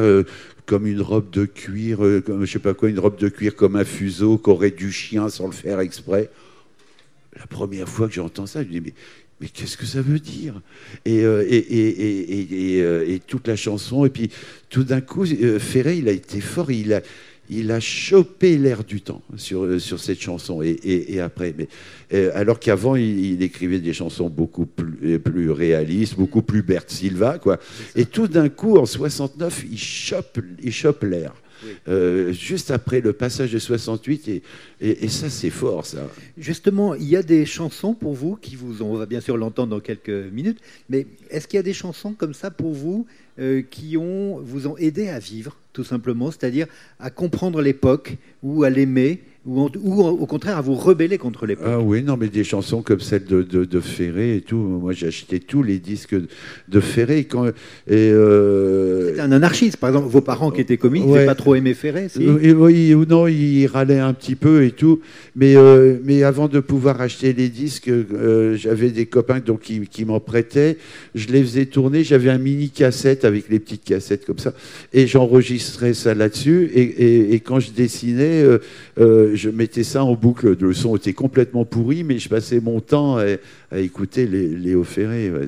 [0.66, 3.78] comme une robe de cuir, comme je sais pas quoi, une robe de cuir comme
[3.78, 6.30] un fuseau qu'aurait du chien sans le faire exprès.
[7.40, 8.94] La première fois que j'entends ça, je me dis mais,
[9.40, 10.62] mais qu'est-ce que ça veut dire?
[11.06, 14.30] Et, euh, et, et, et, et, et, euh, et toute la chanson, et puis
[14.70, 17.02] tout d'un coup, euh, Ferré, il a été fort, il a,
[17.50, 21.54] il a chopé l'air du temps sur, euh, sur cette chanson et, et, et après.
[21.58, 21.68] Mais,
[22.14, 26.84] euh, alors qu'avant, il, il écrivait des chansons beaucoup plus, plus réalistes, beaucoup plus Bert
[26.88, 27.60] Silva, quoi.
[27.96, 31.34] Et tout d'un coup, en 69, il chope, il chope l'air.
[31.64, 31.72] Oui.
[31.88, 34.42] Euh, juste après le passage de 68, et,
[34.82, 36.08] et, et ça, c'est fort, ça.
[36.38, 39.70] Justement, il y a des chansons pour vous qui vous on va bien sûr l'entendre
[39.70, 43.06] dans quelques minutes, mais est-ce qu'il y a des chansons comme ça pour vous
[43.40, 46.68] euh, qui ont, vous ont aidé à vivre, tout simplement, c'est-à-dire
[47.00, 51.46] à comprendre l'époque ou à l'aimer, ou, en- ou au contraire à vous rebeller contre
[51.46, 51.66] l'époque?
[51.68, 54.58] Ah oui, non, mais des chansons comme celle de, de, de Ferré et tout.
[54.58, 56.16] Moi, j'ai acheté tous les disques
[56.68, 57.24] de Ferré.
[57.24, 57.52] Quand, et,
[57.88, 61.14] euh, Un anarchiste, par exemple, vos parents qui étaient comiques, ils Ouais.
[61.16, 64.64] n'avaient pas trop aimé Ferré, si Oui, oui, ou non, il râlait un petit peu
[64.64, 65.02] et tout.
[65.36, 69.82] Mais, euh, mais avant de pouvoir acheter les disques, euh, j'avais des copains donc, qui,
[69.82, 70.78] qui m'en prêtaient.
[71.16, 72.04] Je les faisais tourner.
[72.04, 74.54] J'avais un mini cassette avec les petites cassettes comme ça.
[74.94, 76.70] Et j'enregistrais ça là-dessus.
[76.74, 78.60] Et, et, et quand je dessinais, euh,
[79.00, 80.56] euh, je mettais ça en boucle.
[80.60, 83.26] Le son était complètement pourri, mais je passais mon temps à,
[83.72, 85.30] à écouter Léo Ferré.
[85.30, 85.48] ouais.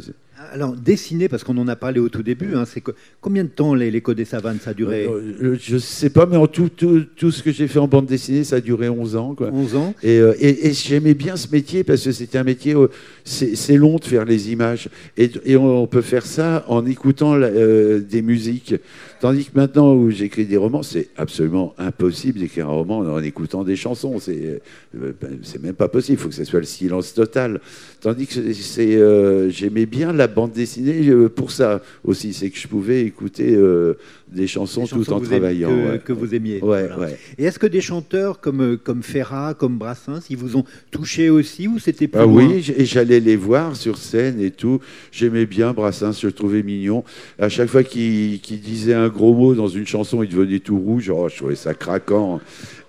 [0.54, 3.50] Alors, dessiner, parce qu'on en a parlé au tout début, hein, c'est que- combien de
[3.50, 6.70] temps les- l'écho des savanes, ça a duré Euh, je sais pas, mais en tout,
[6.70, 9.36] tout, tout ce que j'ai fait en bande dessinée, ça a duré 11 ans.
[9.36, 9.50] Quoi.
[9.54, 12.76] 11 ans Et, euh, et- et j'aimais bien ce métier parce que c'était un métier,
[13.24, 14.90] c'est c'est long de faire les images.
[15.18, 18.76] Et, et on, on peut faire ça en écoutant la- euh, des musiques.
[19.20, 23.64] Tandis que maintenant où j'écris des romans, c'est absolument impossible d'écrire un roman en écoutant
[23.64, 24.18] des chansons.
[24.20, 24.62] C'est
[24.96, 26.18] euh, ben, c'est même pas possible.
[26.20, 27.62] Il faut que ce soit le silence total.
[28.02, 32.34] Tandis que c'est- euh, j'aimais bien la bande dessinée euh, pour ça aussi.
[32.34, 33.98] C'est que je pouvais écouter euh,
[34.32, 35.70] des chansons, Des chansons tout en que vous aimez- travaillant.
[35.70, 36.00] que, ouais.
[36.00, 36.56] que vous aimiez.
[36.62, 37.00] Ouais, voilà.
[37.00, 37.18] ouais.
[37.38, 41.30] Et est-ce que des chanteurs comme, euh, comme Ferrat, comme Brassens, ils vous ont touché
[41.30, 44.80] aussi ou c'était plus Ah loin oui, et j'allais les voir sur scène et tout.
[45.12, 47.04] J'aimais bien Brassens, je le trouvais mignon.
[47.40, 51.10] À chaque fois qu'il disait un gros mot dans une chanson, il devenait tout rouge.
[51.14, 52.40] Oh, je trouvais ça craquant.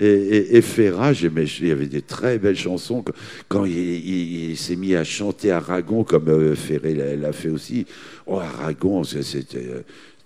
[0.00, 3.05] Et, et, et Ferrat, j'aimais, il y avait des très belles chansons.
[3.48, 7.87] Quand- il, il- il s'est mis à chanter Aragon, comme euh, Ferré l'a fait aussi.
[8.26, 9.64] Oh, Aragon, c'était.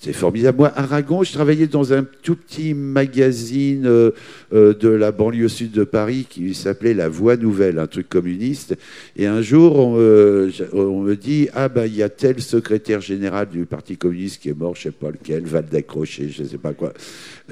[0.07, 0.59] Euh, c'est formidable.
[0.59, 4.11] Moi, Aragon, je travaillais dans un tout petit magazine euh,
[4.53, 8.77] euh, de la banlieue sud de Paris qui s'appelait La Voix Nouvelle, un truc communiste.
[9.17, 13.01] Et un jour, on, me- on me dit Ah, ben, il y a tel secrétaire
[13.01, 16.59] général du Parti communiste qui est mort, je sais pas lequel, Val d'Accroché, je sais
[16.59, 16.93] pas quoi.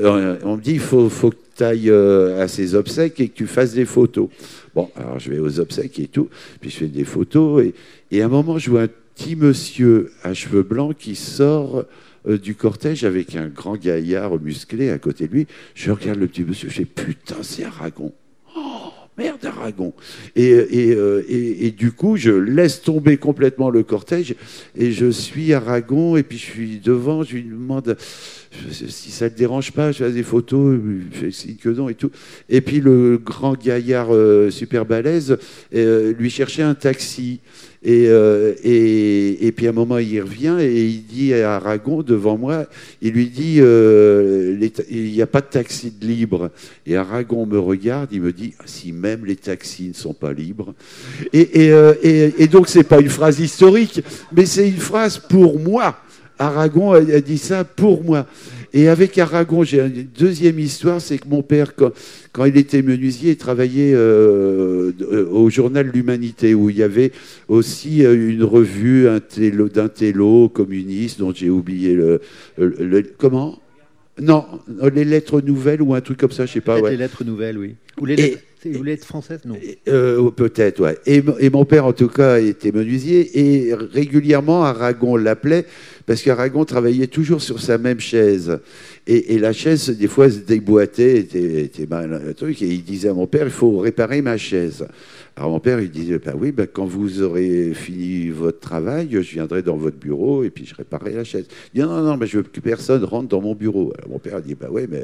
[0.01, 3.35] Euh, on me dit Il faut, faut que tu ailles à ses obsèques et que
[3.35, 4.29] tu fasses des photos.
[4.75, 6.29] Bon, alors je vais aux obsèques et tout,
[6.61, 7.65] puis je fais des photos.
[7.65, 7.75] Et,
[8.11, 11.85] et à un moment, je vois un petit monsieur à cheveux blancs qui sort
[12.27, 15.47] euh, du cortège avec un grand gaillard musclé à côté de lui.
[15.75, 18.13] Je regarde le petit monsieur, je fais putain, c'est Aragon.
[18.57, 19.93] Oh, merde, Aragon.
[20.35, 24.37] Et, et, euh, et, du coup, je laisse tomber complètement le cortège
[24.75, 27.97] et je suis Aragon et puis je suis devant, je lui demande,
[28.71, 31.91] si ça ne te dérange pas, je fais des photos, il fait signe que non
[31.91, 32.11] et tout.
[32.49, 35.37] Et puis le grand gaillard euh, super balèze
[35.73, 37.41] lui cherchait un taxi.
[37.85, 42.03] Et, euh, et, et, puis à un moment, il revient et il dit à Aragon,
[42.03, 42.65] devant moi,
[43.03, 44.59] il lui dit euh,
[44.91, 46.51] il n'y a pas de taxi de libre.
[46.87, 50.33] Et Aragon me regarde, il me dit ah, si même les taxis ne sont pas
[50.33, 50.73] libres.
[51.35, 51.93] Et, et, euh,
[52.51, 54.03] donc, c'est pas une phrase historique,
[54.35, 55.99] mais c'est une phrase pour moi.
[56.39, 58.27] Aragon a dit ça pour moi.
[58.77, 61.93] Et avec Aragon, j'ai une deuxième histoire, c'est que mon père, quand,
[62.33, 67.13] quand il était menuisier, il travaillait euh, euh, au journal L'Humanité, où il y avait
[67.47, 72.21] aussi euh, une revue télo- d'un télo communiste, dont j'ai oublié le,
[72.59, 73.61] le- le- comment?
[74.21, 74.45] Non,
[74.93, 76.81] les lettres nouvelles ou un truc comme ça, je sais pas.
[76.81, 76.91] Ouais.
[76.93, 77.75] les lettres nouvelles, oui.
[78.01, 79.57] Ou les Et- lettres, c'est- ou les lettres françaises, non.
[79.89, 80.97] Euh, Peut-être, ouais.
[81.07, 85.65] Et, et mon père, en tout cas, était menuisier et régulièrement, Aragon l'appelait
[86.07, 88.59] parce qu'Aragon travaillait toujours sur sa même chaise.
[89.07, 92.63] Et, la chaise, des fois, se déboîtait, était, mal, truc.
[92.63, 94.87] Et il disait à mon père, il faut réparer ma chaise.
[95.37, 99.19] Alors mon père, il disait, bah oui, bah, quand vous aurez fini votre travail, je
[99.19, 101.47] viendrai dans votre bureau et puis je réparerai la chaise.
[101.75, 103.93] Il dit, non, non, mais je veux que personne rentre dans mon bureau.
[103.99, 105.03] Alors mon père dit, bah oui, mais...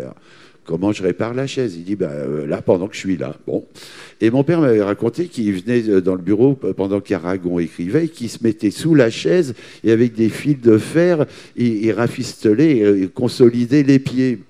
[0.71, 3.17] euh, Comment je répare la chaise Il dit, bah, euh, là, pendant que je suis
[3.17, 3.37] là.
[3.47, 3.65] Bon.
[4.21, 8.29] Et mon père m'avait raconté qu'il venait euh, dans le bureau pendant qu'Aragon écrivait, qu'il
[8.29, 12.99] se mettait sous la chaise et avec des fils de fer, il, il rafistolait, euh,
[12.99, 14.41] il consolidait les pieds.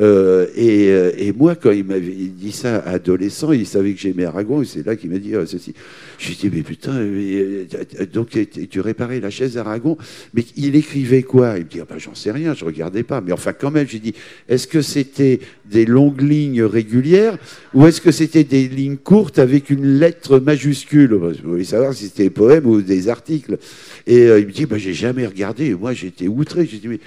[0.00, 4.24] Euh, et, euh, et moi, quand il m'avait dit ça adolescent, il savait que j'aimais
[4.24, 5.72] Aragon, et c'est là qu'il m'a dit euh, ceci.
[6.18, 7.64] Je lui ai dit, mais putain, euh,
[8.12, 8.36] donc
[8.70, 9.96] tu réparais la chaise d'Aragon,
[10.32, 11.58] mais il écrivait quoi?
[11.58, 13.20] Il me dit, ah ben, j'en sais rien, je regardais pas.
[13.20, 14.14] Mais enfin, quand même, j'ai dit,
[14.48, 15.38] est-ce que c'était
[15.70, 17.38] des longues lignes régulières
[17.72, 21.20] ou est-ce que c'était des lignes courtes avec une lettre majuscule?
[21.36, 23.58] Je voulais savoir si c'était des poèmes ou des articles.
[24.06, 25.66] Et il me dit, bah, j'ai jamais regardé.
[25.66, 26.66] Et moi, j'étais outré.
[26.66, 27.00] J'ai dit, mais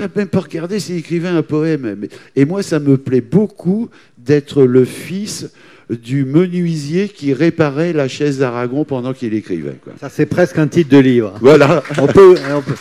[0.00, 2.06] n'as même pas regardé s'il écrivait un poème.
[2.36, 5.50] Et moi, ça me plaît beaucoup d'être le fils
[5.90, 9.76] du menuisier qui réparait la chaise d'Aragon pendant qu'il écrivait.
[9.82, 9.92] quoi.
[10.00, 11.34] Ça, c'est presque un titre de livre.
[11.40, 11.82] Voilà.
[11.98, 12.36] On peut.
[12.54, 12.74] on peut-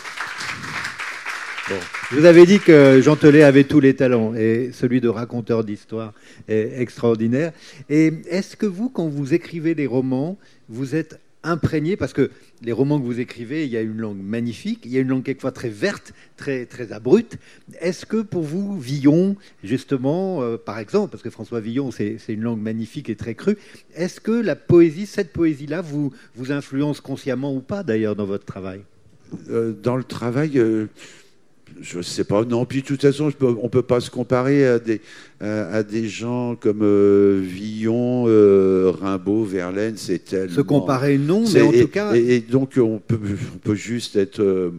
[1.69, 1.75] Bon.
[2.11, 5.63] Je vous avais dit que Jean Telet avait tous les talents et celui de raconteur
[5.63, 6.11] d'histoire
[6.49, 7.53] est extraordinaire.
[7.89, 12.29] Et est-ce que vous, quand vous écrivez des romans, vous êtes imprégné parce que
[12.61, 15.07] les romans que vous écrivez, il y a une langue magnifique, il y a une
[15.07, 17.37] langue quelquefois très verte, très très abrupte.
[17.79, 22.41] Est-ce que pour vous, Villon, justement, euh, par exemple, parce que François Villon, c'est une
[22.41, 23.57] langue magnifique et très crue,
[23.95, 28.45] est-ce que la poésie, cette poésie-là, vous vous influence consciemment ou pas d'ailleurs dans votre
[28.45, 28.81] travail?
[29.49, 30.87] Euh, dans le travail, euh,
[31.81, 32.43] je ne sais pas.
[32.43, 35.01] Non, puis de toute façon, je peux- on ne peut pas se comparer à des,
[35.39, 39.93] à, à des gens comme euh, Villon, euh, Rimbaud, Verlaine.
[39.97, 40.55] C'est tellement.
[40.55, 43.19] Se comparer, non, mais en et, tout cas, Et, et donc, on peut,
[43.55, 44.39] on peut juste être.
[44.41, 44.71] euh,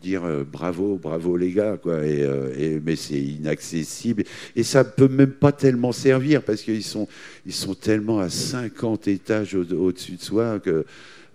[0.00, 2.06] dire bravo, bravo les gars, quoi.
[2.06, 2.20] Et,
[2.56, 4.22] et- mais c'est inaccessible.
[4.54, 7.08] Et ça peut même pas tellement servir parce qu'ils sont,
[7.44, 10.84] ils sont tellement à 50 étages au- au-dessus de soi que.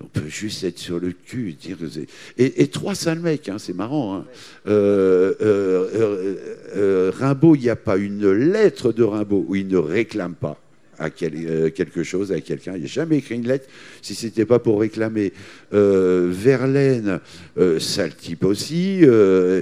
[0.01, 3.19] On peut juste être sur le cul et dire que c'est- et, et trois sales
[3.19, 4.15] mecs, hein, c'est marrant.
[4.17, 4.25] hein.
[4.67, 6.35] Euh, euh,
[6.75, 10.59] euh, Rimbaud, il n'y a pas une lettre de Rimbaud où il ne réclame pas
[10.99, 12.73] à euh, quelque chose à quelqu'un.
[12.75, 13.67] Il n'a jamais écrit une lettre
[14.01, 15.33] si c'était pas pour réclamer.
[15.73, 17.19] Euh, Verlaine,
[17.57, 18.99] euh, sale type aussi.
[19.03, 19.61] euh,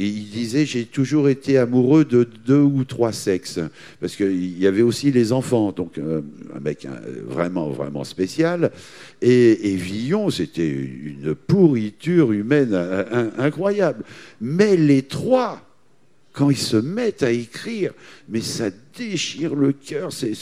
[0.00, 3.58] il disait j'ai toujours été amoureux de deux ou trois sexes
[4.00, 8.70] parce qu'il y avait aussi les enfants, donc un mec hein, vraiment vraiment spécial.
[9.20, 14.04] Et, Villon, c'était une pourriture humaine in- incroyable.
[14.40, 15.67] Mais les trois
[16.38, 17.92] quand ils se mettent à écrire,
[18.28, 20.32] mais ça déchire le cœur, c'est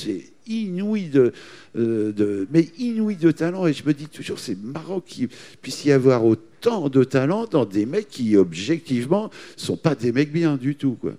[0.47, 1.33] inouï de,
[1.75, 3.67] euh, de, mais inouï de talent.
[3.67, 5.29] Et je me dis toujours, c'est marrant qu'il
[5.63, 10.31] puisse y avoir autant de talent dans des mecs qui, objectivement, sont pas des mecs
[10.31, 10.99] bien du tout.
[11.01, 11.13] Quoi.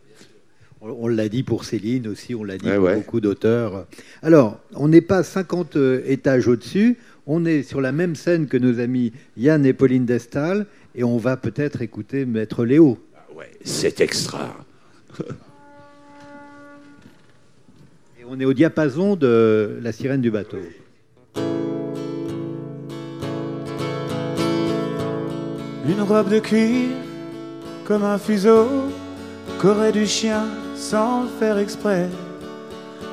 [0.81, 2.95] on, on l'a dit pour Céline aussi, on l'a dit Ouais, pour ouais.
[2.97, 3.87] beaucoup d'auteurs.
[4.21, 8.57] Alors, on n'est pas 50 euh, étages au-dessus, on est sur la même scène que
[8.57, 12.99] nos amis Yann et Pauline Destal, et on va peut-être écouter Maître Léo.
[13.15, 14.66] Ah ouais, c'est extra.
[18.19, 20.57] Et on est au diapason de La sirène du bateau.
[25.89, 26.89] Une robe de cuir
[27.85, 28.67] comme un fuseau
[29.61, 30.43] qu'aurait du chien
[30.75, 32.09] sans le faire exprès.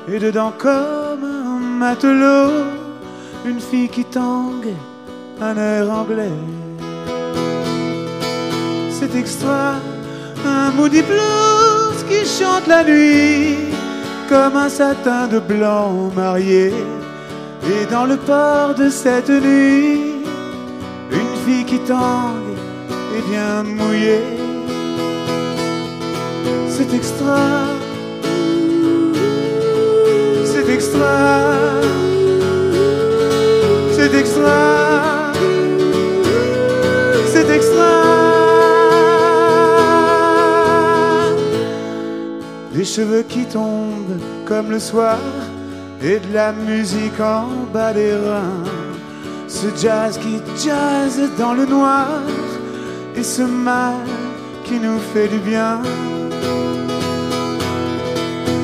[0.07, 2.65] Et dedans comme un matelot,
[3.45, 4.73] une fille qui tangue
[5.41, 6.29] un air anglais.
[8.91, 9.75] C'est extra,
[10.45, 13.57] un moody blues qui chante la nuit
[14.29, 16.73] comme un satin de blanc marié.
[17.67, 20.23] Et dans le port de cette nuit,
[21.11, 22.57] une fille qui tangue
[23.17, 24.23] est bien mouillée.
[26.69, 27.39] C'est extra.
[30.43, 31.41] C'est extra.
[33.95, 35.33] C'est extra.
[37.33, 38.04] C'est extra.
[42.75, 45.17] Des cheveux qui tombent comme le soir
[46.01, 48.65] et de la musique en bas des reins.
[49.47, 52.19] Ce jazz qui jazz dans le noir
[53.15, 54.05] et ce mal
[54.65, 55.81] qui nous fait du bien.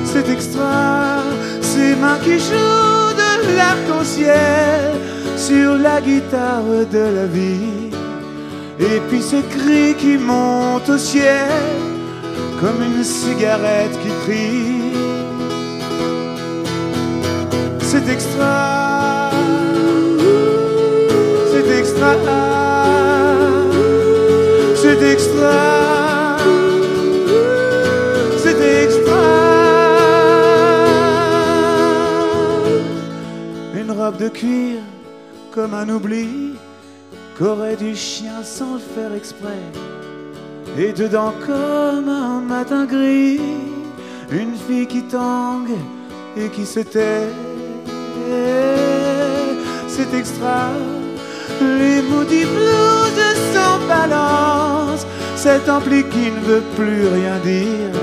[0.04, 1.24] C'est extra,
[1.62, 4.91] ces mains qui jouent de l'arc-en-ciel
[5.38, 7.91] sur la guitare de la vie.
[8.78, 11.90] Et puis ces cris qui montent au ciel
[12.62, 14.93] comme une cigarette qui crie.
[17.82, 19.32] C'est extra,
[21.52, 22.15] c'est extra,
[24.76, 26.38] c'est extra,
[28.43, 29.24] c'est extra.
[33.76, 34.78] Une robe de cuir
[35.52, 36.54] comme un oubli
[37.38, 39.90] qu'aurait du chien sans le faire exprès.
[40.77, 43.41] Et dedans comme un matin gris,
[44.31, 45.77] une fille qui tangue
[46.38, 47.27] et qui se tait.
[49.88, 50.69] C'est extra,
[51.60, 53.21] les maudits blues
[53.53, 55.05] sans balance,
[55.36, 57.99] cet ampli qui ne veut plus rien dire.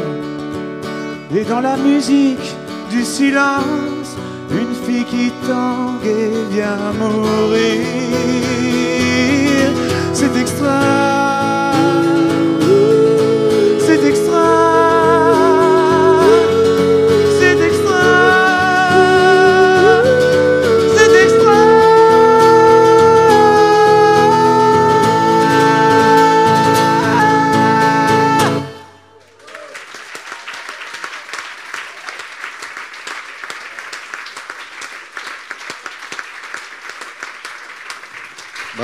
[1.35, 2.55] Et dans la musique
[2.91, 4.17] du silence,
[4.51, 7.87] une fille qui tangue et vient mourir.
[10.13, 11.18] C'est extra.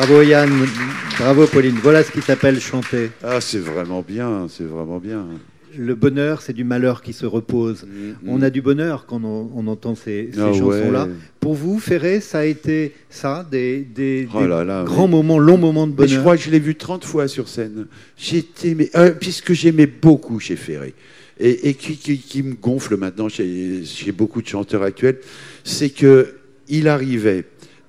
[0.06, 0.50] Bravo Yann,
[1.18, 1.76] bravo Pauline.
[1.82, 3.10] Voilà ce qui s'appelle chanter.
[3.22, 5.24] Ah, c'est vraiment bien, c'est vraiment bien.
[5.78, 7.84] Le bonheur, c'est du malheur qui se repose.
[7.84, 11.04] Mm, On a du bonheur quand on, on entend ces, ces Ah chansons-là.
[11.06, 11.10] ouais.
[11.40, 15.10] Pour vous, Ferré, ça a été ça, des, des- Oh là grands oui.
[15.10, 16.20] moments, longs moments de Mais je bonheur.
[16.22, 17.86] crois que je l'ai vu 30 fois sur scène.
[18.18, 20.92] J'étais, euh, puisque j'aimais beaucoup chez Ferré,
[21.40, 25.16] et, et qui, qui- qui me gonfle maintenant chez, chez beaucoup de chanteurs actuels,
[25.64, 26.34] c'est que
[26.68, 27.44] il arrivait.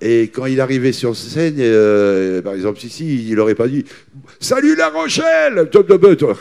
[0.07, 3.85] Et quand il arrivait sur scène, euh, par exemple ici, il n'aurait pas dit
[4.39, 5.67] Salut La Rochelle.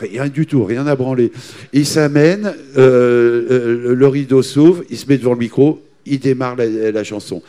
[0.01, 1.31] Rien du tout, rien à branler.
[1.73, 6.55] Il s'amène, euh, euh, le rideau s'ouvre, il se met devant le micro, il démarre
[6.57, 7.41] la, la chanson.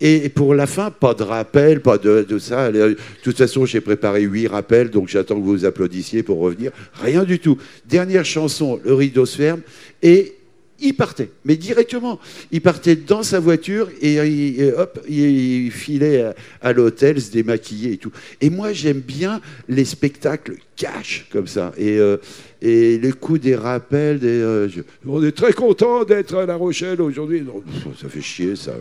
[0.00, 2.70] Et pour la fin, pas de rappel, pas de, de ça.
[2.70, 6.70] De toute façon, j'ai préparé huit rappels, donc j'attends que vous applaudissiez pour revenir.
[7.02, 7.58] Rien du tout.
[7.86, 9.60] Dernière chanson, le rideau se ferme
[10.04, 10.34] et
[10.80, 12.18] il partait, mais directement.
[12.50, 17.96] Il partait dans sa voiture et, hop, il, il filait à, l'hôtel, se démaquillait et
[17.98, 18.12] tout.
[18.40, 21.72] Et moi, j'aime bien les spectacles cash comme ça.
[21.78, 22.16] Et, euh,
[22.60, 24.68] et le coup des rappels, euh,
[25.06, 27.44] on est très content d'être à La Rochelle aujourd'hui.
[28.00, 28.72] Ça fait chier, ça.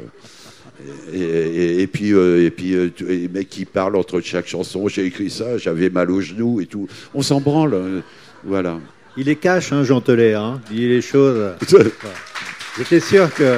[1.14, 5.30] Et, puis, euh, et puis euh, les mecs qui parlent entre chaque chanson, j'ai écrit
[5.30, 6.88] ça, j'avais mal aux genoux et tout.
[7.14, 7.74] On s'en branle.
[7.76, 8.02] euh,
[8.44, 8.80] Voilà.
[9.18, 10.60] Il est cash, hein, Jean Telet, hein.
[10.72, 11.52] Il dit les choses.
[12.78, 13.58] J'étais sûr que.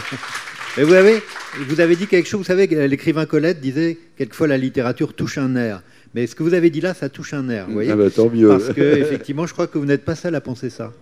[0.76, 1.22] Mais vous avez,
[1.68, 2.38] vous avez dit quelque chose.
[2.40, 5.82] Vous savez, que l'écrivain Colette disait quelquefois la littérature touche un nerf.
[6.14, 7.66] Mais ce que vous avez dit là, ça touche un nerf.
[7.66, 8.48] Vous voyez Ah bah, tant mieux.
[8.48, 10.92] Parce que effectivement, je crois que vous n'êtes pas seul à penser ça.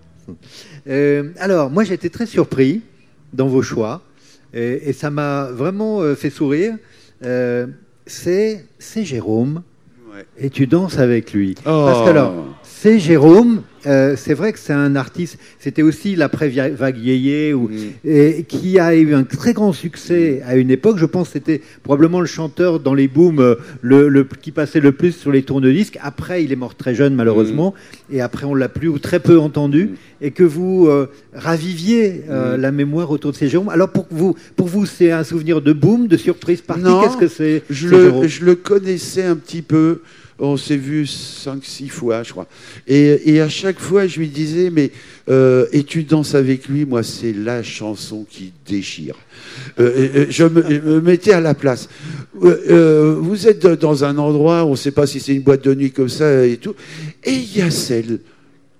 [0.88, 2.80] Euh, alors, moi, j'ai été très surpris
[3.32, 4.02] dans vos choix,
[4.54, 6.76] et, et ça m'a vraiment euh, fait sourire.
[7.24, 7.66] Euh,
[8.06, 9.62] c'est c'est Jérôme,
[10.14, 10.26] Ouais.
[10.38, 11.54] et tu danses avec lui.
[11.60, 11.84] Oh.
[11.86, 13.62] Parce que alors, c'est Jérôme.
[13.86, 15.38] euh, c'est vrai que c'est un artiste.
[15.58, 17.74] C'était aussi l'après-vague Yéyé, ou- Mm.
[18.04, 20.98] et qui a eu un très grand succès à une époque.
[20.98, 24.78] Je pense que c'était probablement le chanteur dans les booms euh, le, le- qui passait
[24.78, 25.98] le plus sur les tourne-disques.
[26.00, 27.74] Après, il est mort très jeune, malheureusement.
[28.12, 29.84] Et après, on l'a plus ou très peu entendu.
[29.86, 29.94] Mm.
[30.26, 32.60] Et que vous euh, raviviez euh, Mm.
[32.60, 33.68] la mémoire autour de ces Jérôme.
[33.68, 36.84] Alors, pour vous, pour vous c'est un souvenir de boom, de surprise partie?
[36.84, 40.02] Qu'est-ce que c'est le, je le connaissais un petit peu.
[40.44, 42.48] On s'est vu 5-6 fois, je crois.
[42.88, 44.90] Et, à chaque fois, je lui disais, mais
[45.30, 49.14] euh, et tu danses avec lui, moi, c'est la chanson qui déchire.
[49.78, 51.88] Euh, euh, euh, je, me, mettais à la place.
[52.42, 55.62] Euh, euh, vous êtes dans un endroit, on ne sait pas si c'est une boîte
[55.62, 56.74] de nuit comme ça et tout,
[57.22, 58.18] et il y a celle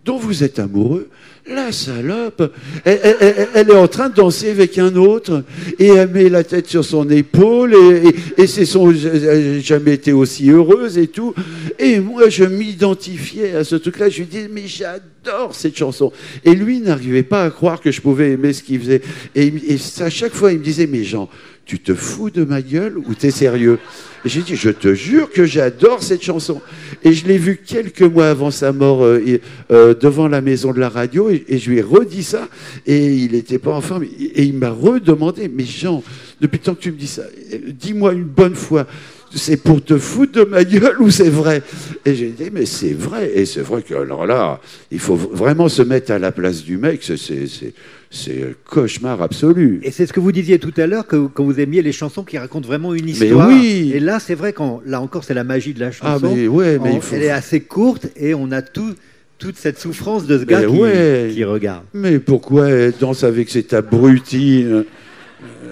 [0.05, 1.11] dont vous êtes amoureux,
[1.47, 2.53] la salope,
[2.85, 5.45] elle, est en train de danser avec un autre
[5.79, 10.13] et elle met la tête sur son épaule et, et- et c'est son jamais été
[10.13, 11.35] aussi heureuse et tout.
[11.79, 14.09] Et moi, je m'identifiais à ce truc-là.
[14.09, 16.13] Je lui dis mais j'adore j'adore cette chanson.
[16.45, 19.03] Et lui n'arrivait pas à croire que je pouvais aimer ce qu'il faisait.
[19.35, 21.29] Et, et à chaque fois, il me disait, mais Jean,
[21.73, 23.79] tu te fous de ma gueule ou t'es sérieux?
[24.27, 26.61] J'ai dit, je te jure que j'adore cette chanson.
[27.03, 30.81] Et je l'ai vu quelques mois avant sa mort euh, euh, devant la maison de
[30.81, 32.47] la radio et, et je lui ai redit ça.
[32.87, 34.05] Et il n'était pas en forme.
[34.05, 36.05] Et il m'a redemandé, mais Jean,
[36.43, 37.23] depuis le temps que tu me dis ça,
[37.55, 38.87] euh, dis-moi une bonne fois,
[39.35, 41.63] c'est pour te foutre de ma gueule ou c'est vrai?
[42.05, 43.31] Et j'ai dit, mais c'est vrai.
[43.35, 44.61] Et c'est vrai que, alors là,
[44.91, 47.03] il faut vraiment se mettre à la place du mec.
[47.03, 49.81] C'est, un cauchemar absolu.
[49.83, 52.25] Et c'est ce que vous disiez tout à l'heure, que quand vous aimiez les chansons
[52.25, 53.49] qui racontent vraiment une histoire.
[53.49, 53.91] oui.
[53.95, 56.35] Et là, c'est vrai qu'en là encore, c'est la magie de la Ah, chanson.
[56.35, 57.17] mais ouais, mais il faut.
[57.17, 58.95] Elle est assez courte et on a tout,
[59.39, 61.31] toute cette souffrance de ce gars Mais qui, ouais.
[61.33, 61.85] qui regarde.
[61.95, 64.85] Mais pourquoi elle danse avec cette abrutine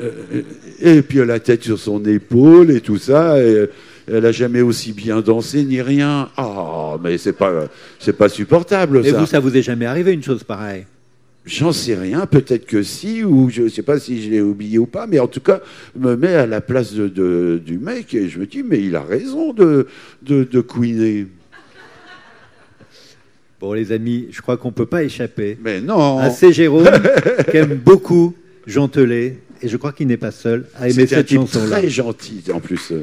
[0.01, 0.43] Euh,
[0.81, 3.43] Et puis elle a la tête sur son épaule et tout ça.
[3.43, 3.67] Et
[4.11, 6.29] elle a jamais aussi bien dansé ni rien.
[6.37, 7.67] Ah, mais c'est pas,
[7.99, 9.19] c'est pas supportable Mais ça.
[9.21, 10.87] vous, ça vous est jamais arrivé une chose pareille?
[11.47, 14.85] J'en sais rien, peut-être que si, ou je sais pas si je l'ai oublié ou
[14.87, 15.61] pas, mais en tout cas,
[15.97, 18.79] je me mets à la place de, de- du mec et je me dis, mais
[18.83, 19.87] il a raison de,
[20.23, 21.27] de, de couiner.
[23.59, 26.53] Bon, les amis, je crois qu'on peut pas échapper Mais non, à C.
[26.53, 26.89] Jérôme,
[27.51, 28.35] qui aime beaucoup
[28.67, 31.79] Jean Telet, et je crois qu'il n'est pas seul à aimer c'est un cette chanson-là.
[31.79, 32.93] très gentil en plus.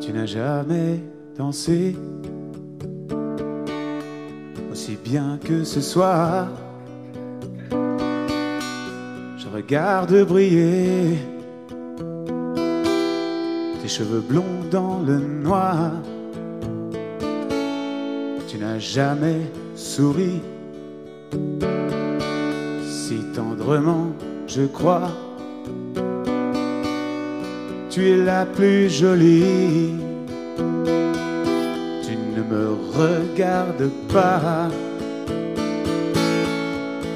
[0.00, 1.00] Tu n'as jamais
[1.36, 1.94] dansé
[4.72, 6.48] aussi bien que ce soir.
[7.70, 11.18] Je regarde briller
[13.82, 15.92] tes cheveux blonds dans le noir.
[18.58, 19.42] Tu n'as jamais
[19.76, 20.40] souri
[22.82, 24.08] si tendrement,
[24.48, 25.12] je crois.
[27.88, 29.94] Tu es la plus jolie.
[32.02, 34.68] Tu ne me regardes pas.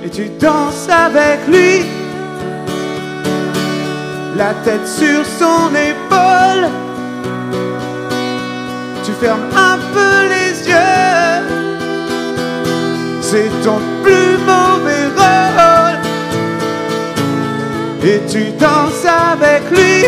[0.05, 1.84] Et tu danses avec lui.
[4.36, 6.70] La tête sur son épaule.
[9.03, 9.72] Tu fermes un
[13.33, 15.99] C'est ton plus mauvais rôle.
[18.05, 20.05] Et tu danses avec lui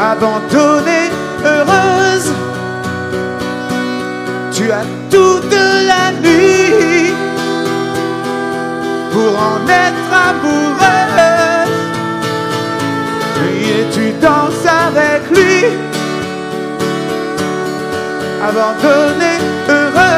[0.00, 1.10] abandonnée,
[1.44, 2.32] heureuse.
[4.52, 5.54] Tu as toute
[5.90, 7.12] la nuit
[9.12, 11.74] pour en être amoureuse.
[13.68, 15.66] Et tu danses avec lui,
[18.42, 20.13] abandonnée, heureuse.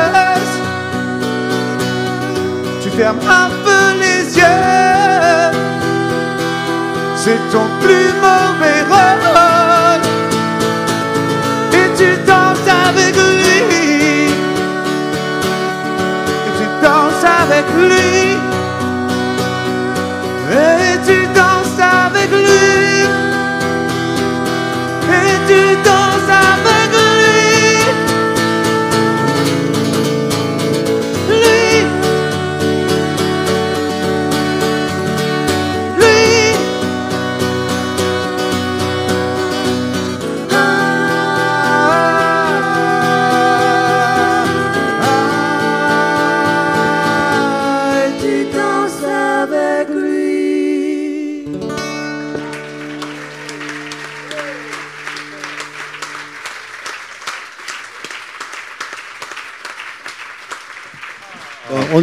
[2.97, 5.16] Tu fermes un peu les yeux
[7.26, 10.03] c'est ton plus mauvais rôle.
[11.72, 13.59] Et tu danses avec lui.
[16.44, 18.38] Et tu danses avec lui.
[20.53, 23.09] Et tu danses avec lui.
[25.18, 26.66] Et tu danses avec lui.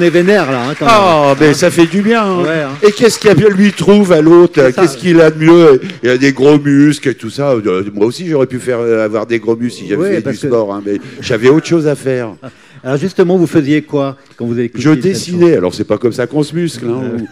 [0.04, 0.94] Est vénère là, hein, quand même.
[0.96, 2.24] Ah, mais ça fait du bien.
[2.24, 2.42] hein.
[2.44, 2.70] Ouais, hein.
[2.88, 4.70] Et qu'est-ce qu'il lui trouve à l'autre.
[4.72, 5.82] Qu'est-ce qu'il a de mieux?
[6.04, 7.52] Il a des gros muscles et tout ça.
[7.52, 10.32] Euh, Moi aussi, j'aurais pu faire euh, avoir des gros muscles si j'avais Ouais, fait
[10.32, 12.30] du que- sport, hein, mais j'avais autre chose à faire.
[12.84, 15.56] Alors justement, vous faisiez quoi quand vous avez Je dessinais.
[15.56, 16.86] Alors, c'est pas comme ça qu'on se muscle.
[16.88, 17.02] Hein.
[17.14, 17.26] chanson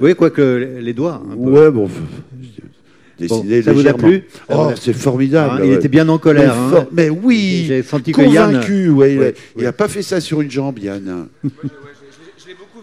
[0.00, 1.22] Oui, quoique les doigts.
[1.30, 1.50] un peu.
[1.50, 1.88] Ouais, bon.
[3.16, 4.24] Dessiner ça vous a plu?
[4.48, 5.58] Oh, c'est formidable.
[5.58, 5.76] Hein, il ouais.
[5.76, 6.54] était bien en colère.
[6.90, 7.16] Mais, hein.
[7.22, 8.54] oui, J'ai senti que Yann.
[8.54, 8.88] convaincu.
[8.88, 11.26] ouais, il, a, Ouais, il a pas fait ça sur une jambe, Yann.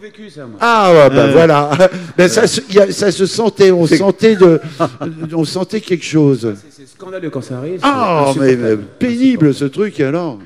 [0.01, 0.57] Vécu, ça, moi.
[0.59, 1.31] Ah ouais, bah Euh.
[1.33, 1.69] voilà.
[2.17, 4.59] Ben, ça, se, il y a- ça se sentait, on sentait de,
[5.33, 6.55] on sentait quelque chose.
[6.55, 7.79] C'est- C'est scandaleux quand ça arrive.
[7.79, 8.83] c'est Ah, mais, mais insupportable.
[8.99, 10.39] pénible ce truc alors.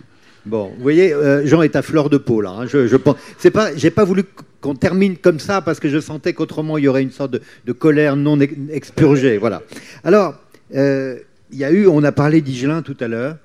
[0.45, 2.51] Bon, vous voyez, euh, Jean est à fleur de peau là.
[2.51, 2.65] hein.
[2.67, 4.23] Je, je pense, c'est pas, j'ai pas voulu
[4.61, 7.41] qu'on termine comme ça parce que je sentais qu'autrement il y aurait une sorte de,
[7.65, 9.37] de colère non ex- expurgée.
[9.37, 9.61] Voilà.
[10.03, 10.35] Alors,
[10.75, 11.15] euh,
[11.51, 13.37] il y a eu, on a parlé d'Igelin tout à l'heure.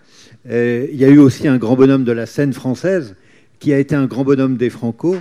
[0.51, 3.15] Euh, il y a eu aussi un grand bonhomme de la scène française
[3.61, 5.17] qui a été un grand bonhomme des Franco,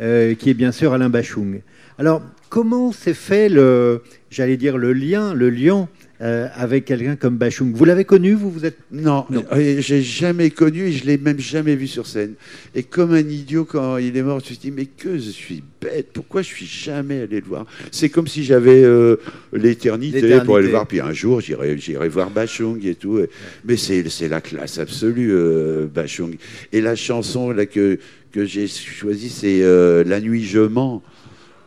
[0.00, 1.60] euh, qui est bien sûr Alain Bachung.
[1.98, 5.88] Alors, comment s'est fait le, j'allais dire le lien, le lien
[6.24, 7.72] euh, avec quelqu'un comme Bachung.
[7.74, 9.44] Vous l'avez connu, vous Vous êtes Non, Non.
[9.52, 12.34] euh, j'ai jamais connu et je l'ai même jamais vu sur scène.
[12.74, 15.30] Et comme un idiot, quand il est mort, je me suis dit, mais que je
[15.30, 17.66] suis bête, pourquoi je suis jamais allé le voir?
[17.90, 19.16] C'est comme si j'avais euh,
[19.52, 23.18] l'éternité pour aller le voir, puis un jour, j'irai j'irai voir Bachung et tout.
[23.18, 23.28] Et-
[23.64, 26.36] Mais c'est c'est la classe absolue, euh, Bachung.
[26.72, 27.98] Et la chanson là, que,
[28.32, 31.02] que j'ai choisie, c'est euh, La nuit je mens.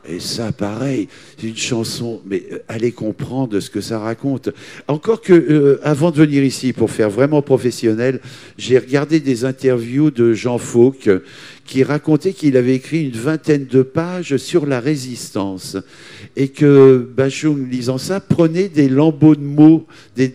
[0.09, 4.49] Et ça, pareil, c'est une chanson, mais euh, allez comprendre ce que ça raconte.
[4.87, 8.21] Encore que, euh, avant de venir ici, pour faire vraiment professionnel,
[8.57, 11.09] j'ai regardé des interviews de Jean Fauque
[11.67, 15.77] qui racontait qu'il avait écrit une vingtaine de pages sur la résistance
[16.35, 20.33] et que Bachung, lisant ça, prenait des lambeaux de mots, des,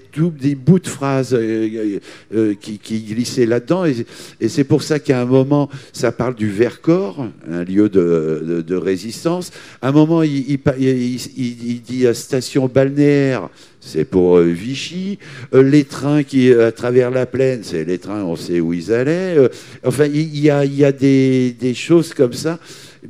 [0.54, 1.98] bouts de phrases euh,
[2.34, 3.86] euh, qui, qui glissaient là-dedans.
[3.86, 9.50] Et, c'est pour ça qu'à un moment, ça parle du Vercors, un lieu de, résistance.
[9.80, 13.48] À un moment, il- il dit à station balnéaire,
[13.84, 15.18] c'est pour euh, Vichy.
[15.54, 18.92] Euh, les trains qui, à travers la plaine, c'est les trains, on sait où ils
[18.92, 19.36] allaient.
[19.36, 19.48] Euh,
[19.84, 22.58] enfin, il y a, y a des, des choses comme ça,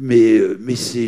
[0.00, 0.98] mais, euh, mais c'est.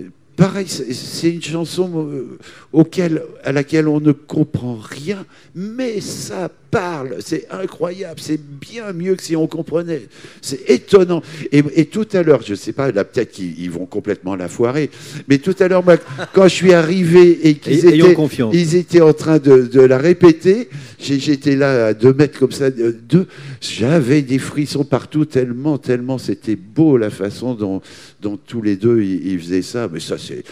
[0.00, 0.04] euh,
[0.36, 2.36] Pareil, c'est- une chanson euh,
[2.70, 9.14] auquel, à laquelle on ne comprend rien, mais ça parle, c'est incroyable, c'est bien mieux
[9.14, 10.02] que si on comprenait.
[10.42, 11.22] C'est étonnant.
[11.52, 14.36] Et, et tout à l'heure, je ne sais pas, là peut-être qu'ils ils vont complètement
[14.36, 14.90] la foirer,
[15.28, 15.84] mais tout à l'heure,
[16.32, 18.54] quand je suis arrivé et qu'ils étaient, confiance.
[18.54, 20.68] ils étaient en train de, de la répéter,
[21.00, 23.26] j'étais là à deux mètres comme ça, de- deux,
[23.60, 27.80] j'avais des frissons partout, tellement, tellement c'était beau la façon dont,
[28.20, 29.88] dont tous les deux ils, ils faisaient ça.
[29.92, 30.42] Mais ça, c'est,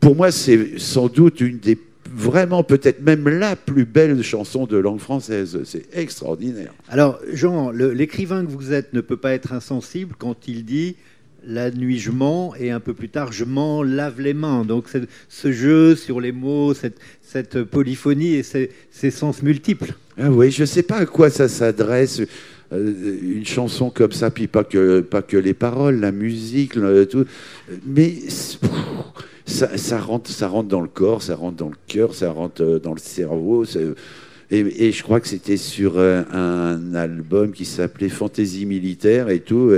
[0.00, 1.78] pour moi, c'est sans doute une des
[2.14, 5.60] vraiment peut-être même la plus belle chanson de langue française.
[5.64, 6.72] C'est extraordinaire.
[6.88, 10.96] Alors, Jean, l'écrivain que vous êtes ne peut pas être insensible quand il dit
[11.44, 14.64] la nuit je mens et un peu plus tard je m'en lave les mains.
[14.64, 14.84] Donc,
[15.28, 19.94] ce jeu sur les mots, cette, cette polyphonie et ces, ces sens multiples.
[20.18, 22.20] Ah oui, je ne sais pas à quoi ça s'adresse.
[22.72, 27.06] euh, une chanson comme ça, puis pas que, pas que les paroles, la musique, le-
[27.06, 27.24] tout.
[27.86, 28.58] Mais pff,
[29.46, 32.62] ça, ça, rentre, ça rentre dans le corps, ça rentre dans le cœur, ça rentre
[32.62, 33.64] euh, dans le cerveau.
[34.50, 39.72] Et, je crois que c'était sur euh, un album qui s'appelait Fantaisie militaire et tout.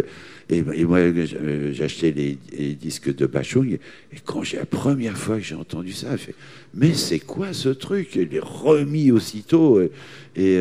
[0.51, 3.79] Et, moi, euh, j'achetais les, disques de Bachung.
[4.13, 6.35] Et quand j'ai la première fois que j'ai entendu ça, j'ai fait
[6.75, 8.17] Mais c'est quoi ce truc?
[8.17, 9.81] Il est remis aussitôt.
[10.37, 10.59] Et,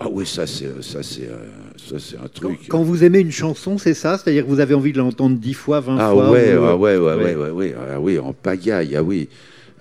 [0.00, 1.36] ah oui, ça c'est ça c'est euh,
[1.76, 2.58] ça c'est un truc.
[2.68, 4.18] quand vous aimez une chanson, c'est ça?
[4.18, 6.76] C'est-à-dire que vous avez envie de l'entendre dix fois, vingt Ah fois ouais, ou- ah
[6.76, 7.16] ouais, ouais, Ouais.
[7.16, 9.28] ouais, ouais, ouais, ah oui, en pagaille, ah oui.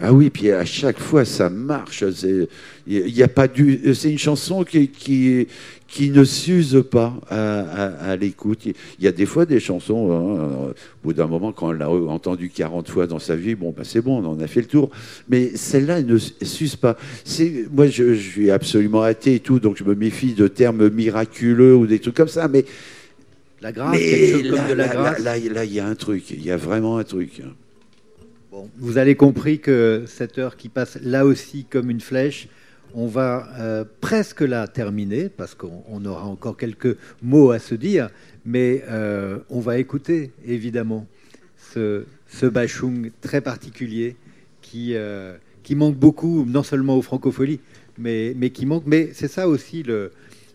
[0.05, 2.03] Ah oui, puis à chaque fois ça marche.
[2.13, 2.49] c'est-
[2.85, 3.93] Il a pas du.
[3.95, 5.47] C'est une chanson qui, qui,
[5.87, 8.65] qui ne s'use pas à, à- à l'écoute.
[8.65, 11.89] Il y a des fois des chansons, hein, au bout d'un moment, quand on l'a
[11.89, 14.67] entendu 40 fois dans sa vie, bon, bah, c'est bon, on en a fait le
[14.67, 14.89] tour.
[15.29, 16.97] Mais celle-là, elle ne s'use pas.
[17.23, 20.89] C'est- Moi, je, je suis absolument athée et tout, donc je me méfie de termes
[20.89, 22.49] miraculeux ou des trucs comme ça.
[22.49, 22.65] Mais,
[23.61, 25.19] La grâce, quelque chose là, comme de la grâce.
[25.23, 26.29] là, il y a un truc.
[26.31, 27.41] Il y a vraiment un truc.
[28.77, 32.47] Vous avez compris que cette heure qui passe là aussi comme une flèche,
[32.93, 37.73] on va euh, presque la terminer parce qu'on on aura encore quelques mots à se
[37.73, 38.09] dire,
[38.45, 41.07] mais euh, on va écouter évidemment
[41.73, 44.15] ce, ce Bachung très particulier
[44.61, 47.59] qui, euh, qui manque beaucoup, non seulement aux francopholies,
[47.97, 48.83] mais, mais qui manque.
[48.85, 49.83] Mais c'est ça aussi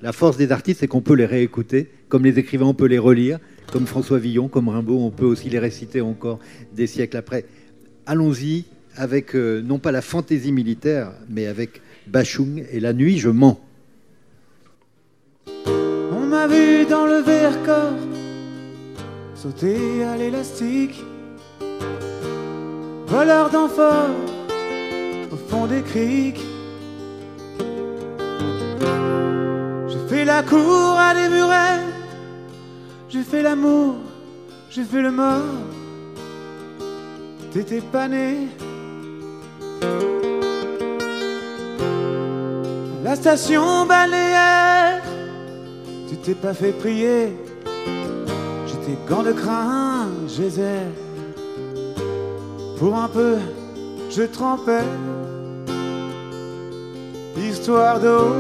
[0.01, 2.99] la force des artistes, c'est qu'on peut les réécouter, comme les écrivains, on peut les
[2.99, 3.41] relire,
[3.73, 6.39] comme François Villon, comme Rimbaud, on peut aussi les réciter encore
[6.73, 7.45] des siècles après
[8.09, 8.65] allons-y
[8.97, 13.61] avec euh, non pas la fantaisie militaire, mais avec Bachung et la nuit, je mens.
[15.67, 17.93] On m'a vu dans le Vercors
[19.35, 21.05] sauter à l'élastique,
[23.07, 24.11] voleur d'enfants
[25.31, 26.41] au fond des criques.
[29.89, 31.85] J'ai fait la cour à des murets,
[33.11, 33.97] j'ai fait l'amour,
[34.71, 35.78] j'ai fait le mort.
[37.59, 38.47] T'étais pas né.
[43.03, 45.03] À La station balnéaire,
[46.09, 47.37] tu t'es pas fait prier.
[48.65, 50.87] J'étais gants de crin, geyser.
[52.79, 53.39] Pour un peu,
[54.09, 54.87] je trempais.
[57.37, 58.35] Histoire d'eau.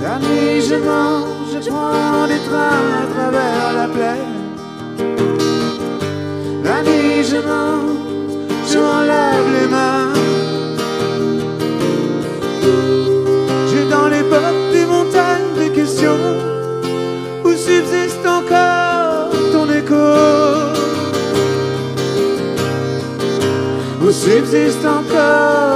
[0.00, 0.76] La nuit, je
[1.62, 4.40] je prends des trains à travers la plaine.
[6.64, 7.98] La nuit, je monte,
[8.66, 8.78] je
[9.56, 10.12] les mains.
[13.70, 16.18] J'ai dans les bottes des montagnes des questions
[17.44, 20.06] où subsiste encore ton écho.
[24.02, 25.69] Où subsiste encore.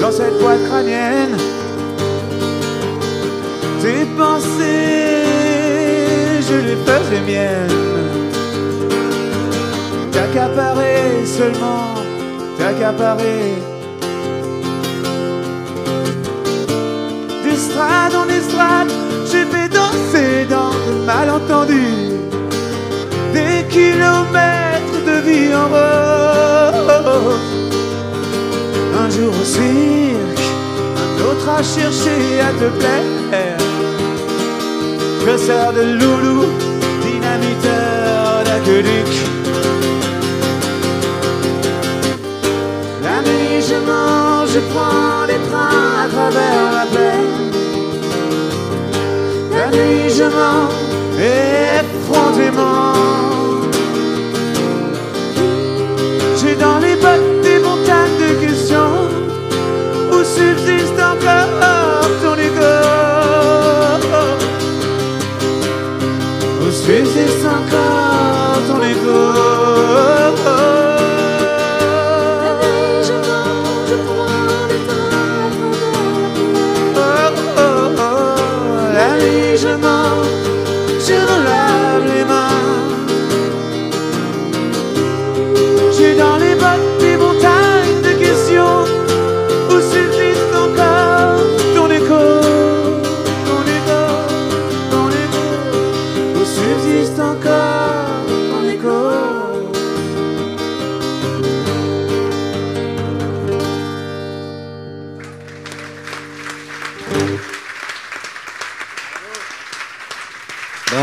[0.00, 1.36] Dans cette boîte crânienne.
[3.80, 5.22] Tes pensées,
[6.48, 7.70] je les faisais miennes.
[10.10, 11.94] T'accaparer seulement,
[12.58, 13.54] t'accaparer.
[17.44, 18.90] D'estrade en estrade,
[19.30, 21.86] j'ai fait danser dans le malentendu
[23.32, 27.45] des kilomètres de vie en rose.
[29.16, 30.44] Jour au cirque,
[31.00, 33.56] un autre à chercher à te plaire.
[35.24, 36.44] Chasseur de loulou,
[37.00, 39.10] dynamiteur d'aqueduc.
[43.02, 47.36] La nuit, je mange, je prends des trains à travers la plaine.
[49.50, 50.68] La nuit, je mens
[51.18, 52.95] effrontément.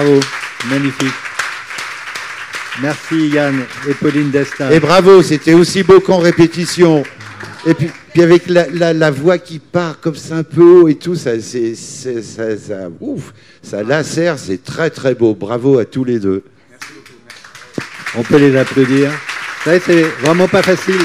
[0.04, 0.20] Bravo,
[0.70, 1.14] magnifique.
[2.82, 4.70] Merci Yann et Pauline Destin.
[4.72, 7.04] Et bravo, c'était aussi beau qu'en répétition.
[7.66, 10.88] Et puis, puis avec la, la- la voix qui part comme ça un peu haut
[10.90, 15.36] et tout, ça, c'est, ça, ça, ouf, ça lacère, c'est très très beau.
[15.36, 16.44] Bravo à tous les deux.
[18.18, 19.10] On peut les applaudir.
[19.64, 21.00] C'est vraiment pas facile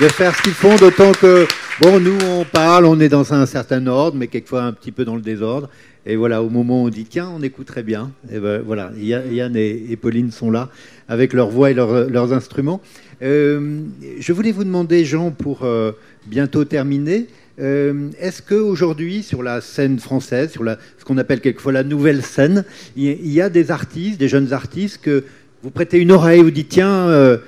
[0.00, 1.46] de faire ce qu'ils font, d'autant que,
[1.80, 5.06] bon, nous, on parle, on est dans un certain ordre, mais quelquefois un petit peu
[5.06, 5.70] dans le désordre.
[6.06, 8.92] Et voilà, au moment où on dit, tiens, on écoute très bien, et ben, voilà,
[8.98, 10.68] Ya- Yann et, Pauline sont là
[11.08, 12.82] avec leur voix et leur- leurs instruments.
[13.22, 13.80] Euh,
[14.18, 15.92] je voulais vous demander, Jean, pour euh,
[16.26, 17.26] bientôt terminer,
[17.58, 20.62] euh, est-ce qu'aujourd'hui, sur la scène française, sur
[20.98, 22.64] ce qu'on appelle quelquefois la nouvelle scène,
[22.96, 25.24] il y, a des artistes, des jeunes artistes, que
[25.62, 27.38] vous prêtez une oreille, vous dites, tiens,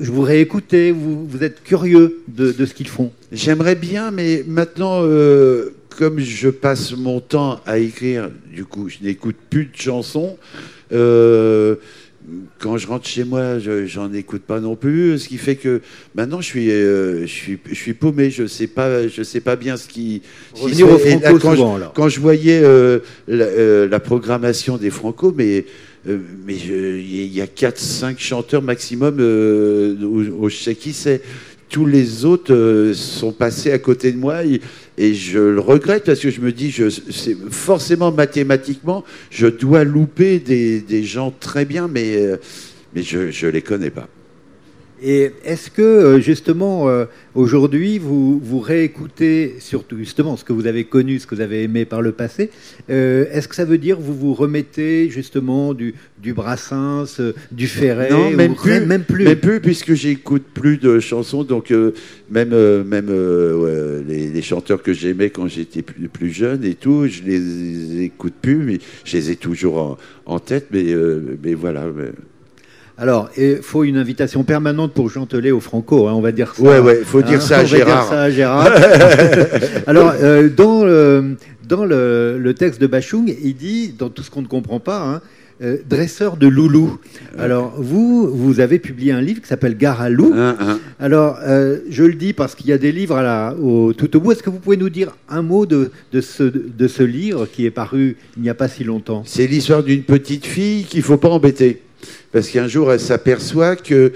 [0.00, 3.10] je voudrais écouter, vous, êtes curieux de, ce qu'ils font?
[3.32, 5.02] J'aimerais bien, mais maintenant,
[5.94, 10.36] comme je passe mon temps à écrire, du coup, je n'écoute plus de chansons.
[10.92, 11.76] Euh,
[12.60, 15.80] quand je rentre chez moi, je- j'en écoute pas non plus, ce qui fait que
[16.14, 18.30] maintenant je suis, euh, je suis, je suis paumé.
[18.30, 20.22] Je sais pas, je sais pas bien ce qui.
[20.54, 21.10] qui Revenir se au fait.
[21.10, 24.90] Et là, franco quand, souvent, je, quand je voyais euh, la, euh, la programmation des
[24.90, 25.64] Franco, mais
[26.04, 31.22] mais je- il y a 4-5 chanteurs maximum où, où je sais qui c'est.
[31.68, 34.60] Tous les autres sont passés à côté de moi et,
[34.98, 39.84] et je le regrette parce que je me dis, je, c'est forcément mathématiquement, je dois
[39.84, 42.36] louper des, gens très bien, mais, euh,
[42.94, 44.08] mais je ne les connais pas.
[45.04, 50.66] Et est-ce que euh, justement euh, aujourd'hui vous, vous réécoutez surtout justement ce que vous
[50.68, 52.50] avez connu, ce que vous avez aimé par le passé
[52.88, 58.10] euh, Est-ce que ça veut dire vous vous remettez justement du, du Brassens, du Ferret
[58.10, 59.24] Non, même ou plus, même plus.
[59.24, 61.42] Même plus, puisque j'écoute plus de chansons.
[61.42, 61.92] Donc, euh,
[62.30, 66.64] même, euh, même euh, ouais, les, les chanteurs que j'aimais quand j'étais plus, plus jeune
[66.64, 70.68] et tout, je les écoute plus, mais je les ai toujours en, en tête.
[70.70, 70.94] Mais,
[71.42, 71.86] mais voilà.
[71.94, 72.12] mais-
[73.02, 76.54] Alors, il faut une invitation permanente pour Jean Telet au Franco, hein, on va dire
[76.54, 76.62] ça.
[76.62, 78.02] Ouais, ouais, faut dire ça à on va Gérard.
[78.04, 78.70] dire ça à Gérard.
[79.88, 81.34] Alors, euh, dans, le,
[81.68, 85.02] dans le, le texte de Bachung, il dit, dans tout ce qu'on ne comprend pas,
[85.02, 85.20] hein,
[85.64, 87.00] euh, dresseur de loulou.
[87.36, 90.32] Alors, vous, vous avez publié un livre qui s'appelle Gare à loup.
[90.36, 90.78] Hein, hein.
[91.00, 94.16] Alors, euh, je le dis parce qu'il y a des livres à la, au, tout
[94.16, 94.30] au bout.
[94.30, 97.66] Est-ce que vous pouvez nous dire un mot de, de, ce, de ce livre qui
[97.66, 99.24] est paru il n'y a pas si longtemps?
[99.26, 101.82] C'est l'histoire d'une petite fille qu'il faut pas embêter.
[102.32, 104.12] Parce qu'un jour, elle s'aperçoit que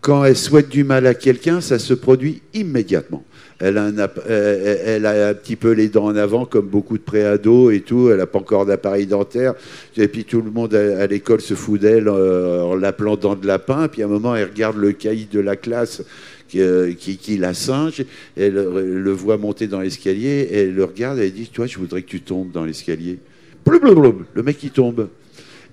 [0.00, 3.24] quand elle souhaite du mal à quelqu'un, ça se produit immédiatement.
[3.60, 6.66] Elle a, un, app- euh, elle a un petit peu les dents en avant, comme
[6.66, 8.08] beaucoup de préados et tout.
[8.08, 9.54] Elle n'a pas encore d'appareil dentaire.
[9.96, 13.46] Et puis tout le monde à, l'école se fout d'elle euh, en l'appelant dent de
[13.46, 13.88] lapin.
[13.88, 16.02] Puis à un moment, elle regarde le cahier de la classe
[16.48, 18.04] qui, euh, qui, la singe.
[18.36, 20.48] Elle euh, le voit monter dans l'escalier.
[20.52, 23.18] Elle le regarde et elle dit Toi, je voudrais que tu tombes dans l'escalier.
[23.66, 25.08] Le mec, il tombe.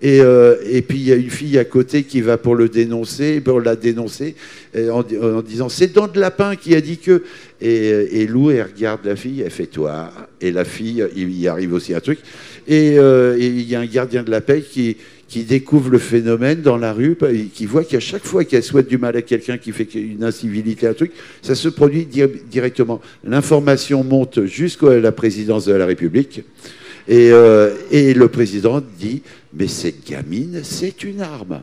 [0.02, 2.68] Et, euh, et puis il y a une fille à côté qui va pour le
[2.70, 4.36] dénoncer, pour la dénoncer,
[4.78, 7.24] en, di- en disant c'est Dent de Lapin qui a dit que.
[7.62, 10.12] Et, et Lou, elle regarde la fille, elle fait toi.
[10.42, 12.20] Et la fille, il y arrive aussi un truc.
[12.68, 14.98] Et euh, il y a un gardien de la paix qui,
[15.30, 17.16] qui découvre le phénomène dans la rue,
[17.54, 20.86] qui voit qu'à chaque fois qu'elle souhaite du mal à quelqu'un qui fait une incivilité,
[20.88, 23.00] un truc, ça se produit di- directement.
[23.24, 26.42] L'information monte jusqu'à la présidence de la République.
[27.08, 29.22] Et, euh, et le président dit,
[29.54, 31.62] mais cette gamine, c'est une arme.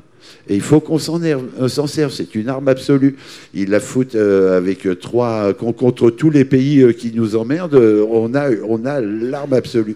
[0.49, 3.16] Et il faut qu'on s'en euh, s'en serve, c'est une arme absolue.
[3.55, 7.75] Il la fout euh, avec euh, trois, con- contre tous les pays qui nous emmerdent,
[8.11, 9.95] on a, on a l'arme absolue.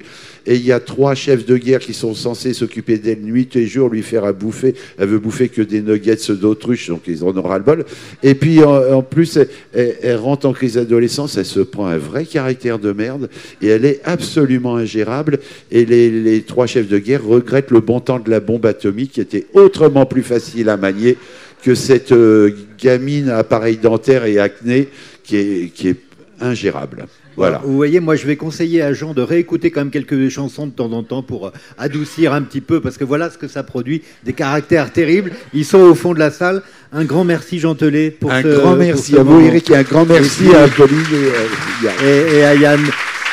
[0.48, 3.66] Et il y a trois chefs de guerre qui sont censés s'occuper d'elle nuit et
[3.66, 4.76] jour, lui faire à bouffer.
[4.96, 7.84] Elle veut bouffer que des nuggets d'autruche, donc ils en aura le bol.
[8.22, 9.40] Et puis en, plus,
[9.74, 13.28] elle rentre en crise d'adolescence, elle se prend un vrai caractère de merde
[13.60, 15.40] et elle est absolument ingérable.
[15.72, 19.12] Et les, les trois chefs de guerre regrettent le bon temps de la bombe atomique
[19.12, 21.16] qui était autrement plus facile à manier
[21.62, 24.88] que cette euh, gamine à appareil dentaire et acné
[25.24, 26.00] qui est, qui est
[26.40, 27.06] ingérable.
[27.36, 27.60] Voilà.
[27.64, 30.72] Vous voyez, moi, je vais conseiller à Jean de réécouter quand même quelques chansons de
[30.72, 33.62] temps en temps pour euh, adoucir un petit peu, parce que voilà ce que ça
[33.62, 35.32] produit, des caractères terribles.
[35.52, 36.62] Ils sont au fond de la salle.
[36.92, 39.40] Un grand merci, Jean Telet, pour un ce grand merci ce à vous.
[39.40, 41.94] Eric, et un grand merci à Pauline et à Yann.
[42.04, 42.80] Et, et à Yann.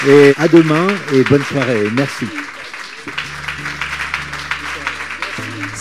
[0.05, 1.83] Et à demain, et bonne soirée.
[1.95, 2.25] Merci.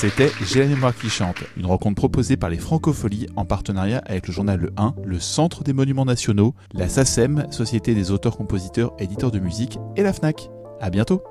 [0.02, 4.26] C'était J'ai la mémoire qui chante, une rencontre proposée par les Francopholies en partenariat avec
[4.26, 8.94] le journal Le 1, le Centre des Monuments Nationaux, la SACEM, Société des auteurs, compositeurs,
[8.98, 10.50] éditeurs de musique, et la FNAC.
[10.80, 11.22] À bientôt!